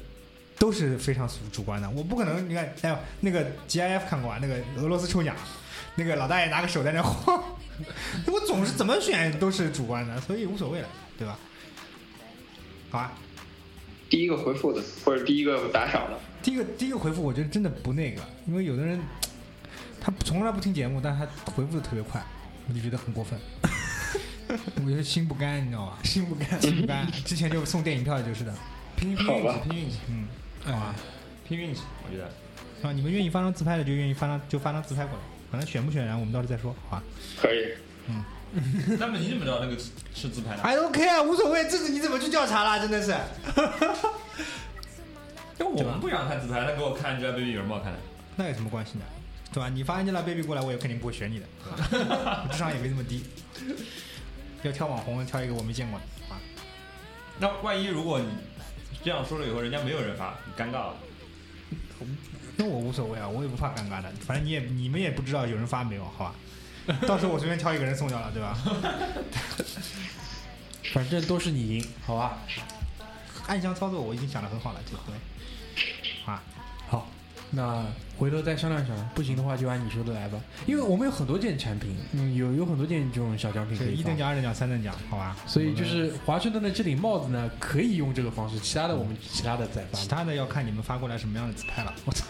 [0.58, 1.88] 都是非常主主观的。
[1.92, 4.40] 我不可能，你看，哎呦，那个 GIF 看过啊？
[4.42, 5.36] 那个俄罗斯抽奖，
[5.94, 7.44] 那个老大爷拿个手在那晃，
[8.28, 11.38] 我总是怎么选都是主观的，所以无所谓了，对吧？
[12.90, 13.14] 好啊，
[14.10, 19.00] 第一个回复的或者第一个打赏的，第一个第一个回复，我觉得真的不那个，因为有的人
[20.02, 22.24] 他从来不听节目，但是他回复的特别快，
[22.68, 23.40] 我就觉得很过分。
[24.84, 26.00] 我觉得心不甘，你知道吧？
[26.04, 27.06] 心不甘，心不甘。
[27.24, 28.54] 之前就送电影票就是的，
[28.96, 30.28] 拼拼运气吧，拼运气，嗯，
[30.66, 30.96] 好吧。
[31.48, 32.26] 拼运气，我觉得。
[32.82, 37.04] 啊，你们愿意发张自拍的就愿意发张就发张自拍过来，反正选不选然后我们到时候再说，好吧
[37.42, 37.74] 可以。
[38.08, 38.24] 嗯
[38.98, 42.80] 那么你怎么知道那个是是自拍的？？I don't care，无所谓，这是你怎么去调查啦？
[42.80, 43.12] 真的是。
[45.60, 48.00] 因为我们不想看自拍，那给我看 Angelababy 有什么好看的？
[48.36, 49.06] 那有什么关系呢？
[49.54, 49.70] 对吧？
[49.70, 51.46] 你发 Angelababy 过来，我也肯定不会选你的，
[52.52, 53.24] 智商也没这么低。
[54.64, 56.42] 要挑网红，挑一个我没见过的，啊，
[57.40, 58.28] 那万一如果你
[59.04, 60.96] 这样说了以后，人家没有人发，你尴尬了。
[62.60, 66.36] 那我无所谓啊，我也不怕尴尬的，反正你也你们也不知道有人发没有，好吧？
[67.08, 68.58] 到时候我随便挑一个人送掉了，对吧？
[70.92, 72.40] 反正都是你赢，好吧？
[73.48, 75.16] 暗箱操作我已经想的很好了，这个对，
[76.26, 76.44] 啊，
[76.90, 77.08] 好，
[77.52, 77.86] 那
[78.18, 80.38] 回头再商量商量，不行的话就按你说的来吧。
[80.68, 85.38] 因为我们有很多件产品，嗯，有有很多件这种小奖品可以发一等奖、二等奖、三等奖，好吧？
[85.48, 90.08] 所以就是华盛顿的这顶帽子呢，可以用这个方式，其他的我们其他的再发其。
[90.08, 91.94] 他的要看你们发过来什么样的自拍了。
[92.06, 92.26] 我操，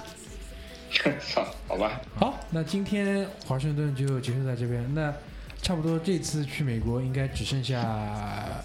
[0.91, 4.93] 操， 好吧，好，那今天华盛顿就结束在这边。
[4.93, 5.13] 那
[5.61, 7.81] 差不多这次去美国应该只剩下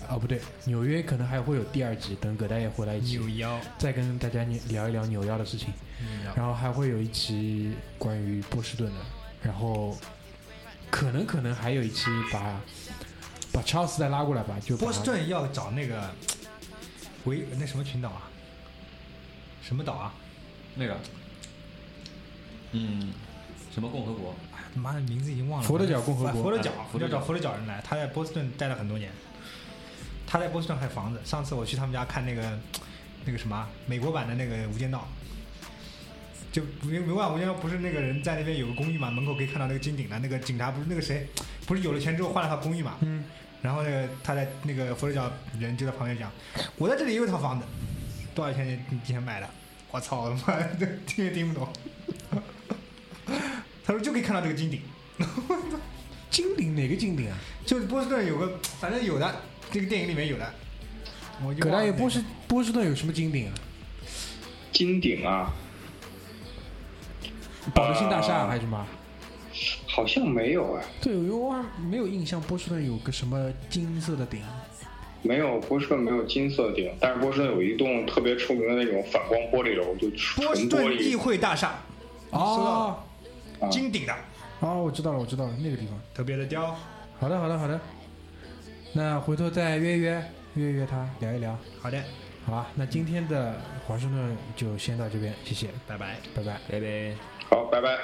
[0.08, 5.68] 哦不对，纽约可能还会有第二集，等葛大爷回来一起扭腰，再跟大家聊一聊扭腰的事情。
[6.36, 8.98] 然后还会有一期关于波士顿的，
[9.42, 9.96] 然后
[10.90, 12.60] 可能可能还有一期把
[13.52, 16.10] 把查尔斯再拉过来吧，就波士顿要找那个
[17.24, 18.28] 维那什么群岛啊？
[19.62, 20.14] 什么岛啊？
[20.74, 20.96] 那个，
[22.74, 23.12] 嗯，
[23.72, 24.34] 什么共和国？
[24.52, 25.68] 哎妈的，名字已经忘了。
[25.68, 27.80] 佛得角共和国佛得角要找佛得角人来。
[27.82, 29.10] 他在波士顿待了很多年，
[30.26, 31.20] 他在波士顿还有房子。
[31.24, 32.58] 上次我去他们家看那个
[33.24, 35.06] 那个什么美国版的那个《无间道》，
[36.52, 41.28] 就美美国版《无间道》不是那个人在那边有个公寓嘛，门口可以看到那个金顶的，那个警察不是那个谁，
[41.66, 42.96] 不是有了钱之后换了套公寓嘛？
[43.02, 43.24] 嗯，
[43.62, 46.30] 然后那个他在那个佛罗角人就在旁边讲，
[46.76, 47.66] 我在这里也有套房子，
[48.34, 49.48] 多少钱你钱买的？
[49.92, 51.68] 我操，我他妈的听也听不懂。
[53.84, 54.80] 他说就可以看到这个金顶。
[56.30, 57.36] 金顶哪个金顶啊？
[57.64, 59.34] 就是波士顿有个，反正有的，
[59.70, 60.52] 这个电影里面有的。
[61.44, 63.54] 我就葛大爷，忘了波士波士顿有什么金顶啊？
[64.72, 65.52] 金顶啊，
[67.72, 68.84] 保德信大厦啊还是什么？
[69.86, 74.40] 好像没有哎，对，我忘没有印象，波士顿有个什么金色的顶。
[75.22, 80.10] 没有波士顿没有金色顶，但是波士顿有一栋特别出名的那种反光玻璃楼，就
[80.42, 81.14] 波士顿议。
[81.14, 81.78] 会大厦，
[82.30, 83.06] 哦啊
[83.70, 84.14] 金顶的。
[84.60, 86.76] 哦，我知道了，我知道了，那个地方特别的刁。
[87.18, 87.80] 好的，好的，好的。
[88.92, 90.24] 那回头再约约
[90.54, 91.58] 约约他聊一聊。
[91.80, 92.02] 好的，
[92.46, 92.68] 好吧。
[92.74, 93.54] 那今天的
[93.86, 97.14] 华盛顿就先到这边，谢谢，拜拜，拜拜，拜拜。
[97.48, 97.98] 好，拜拜。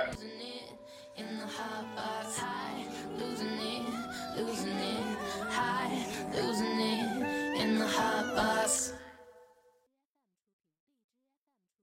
[6.32, 8.89] Losing it in the hot box.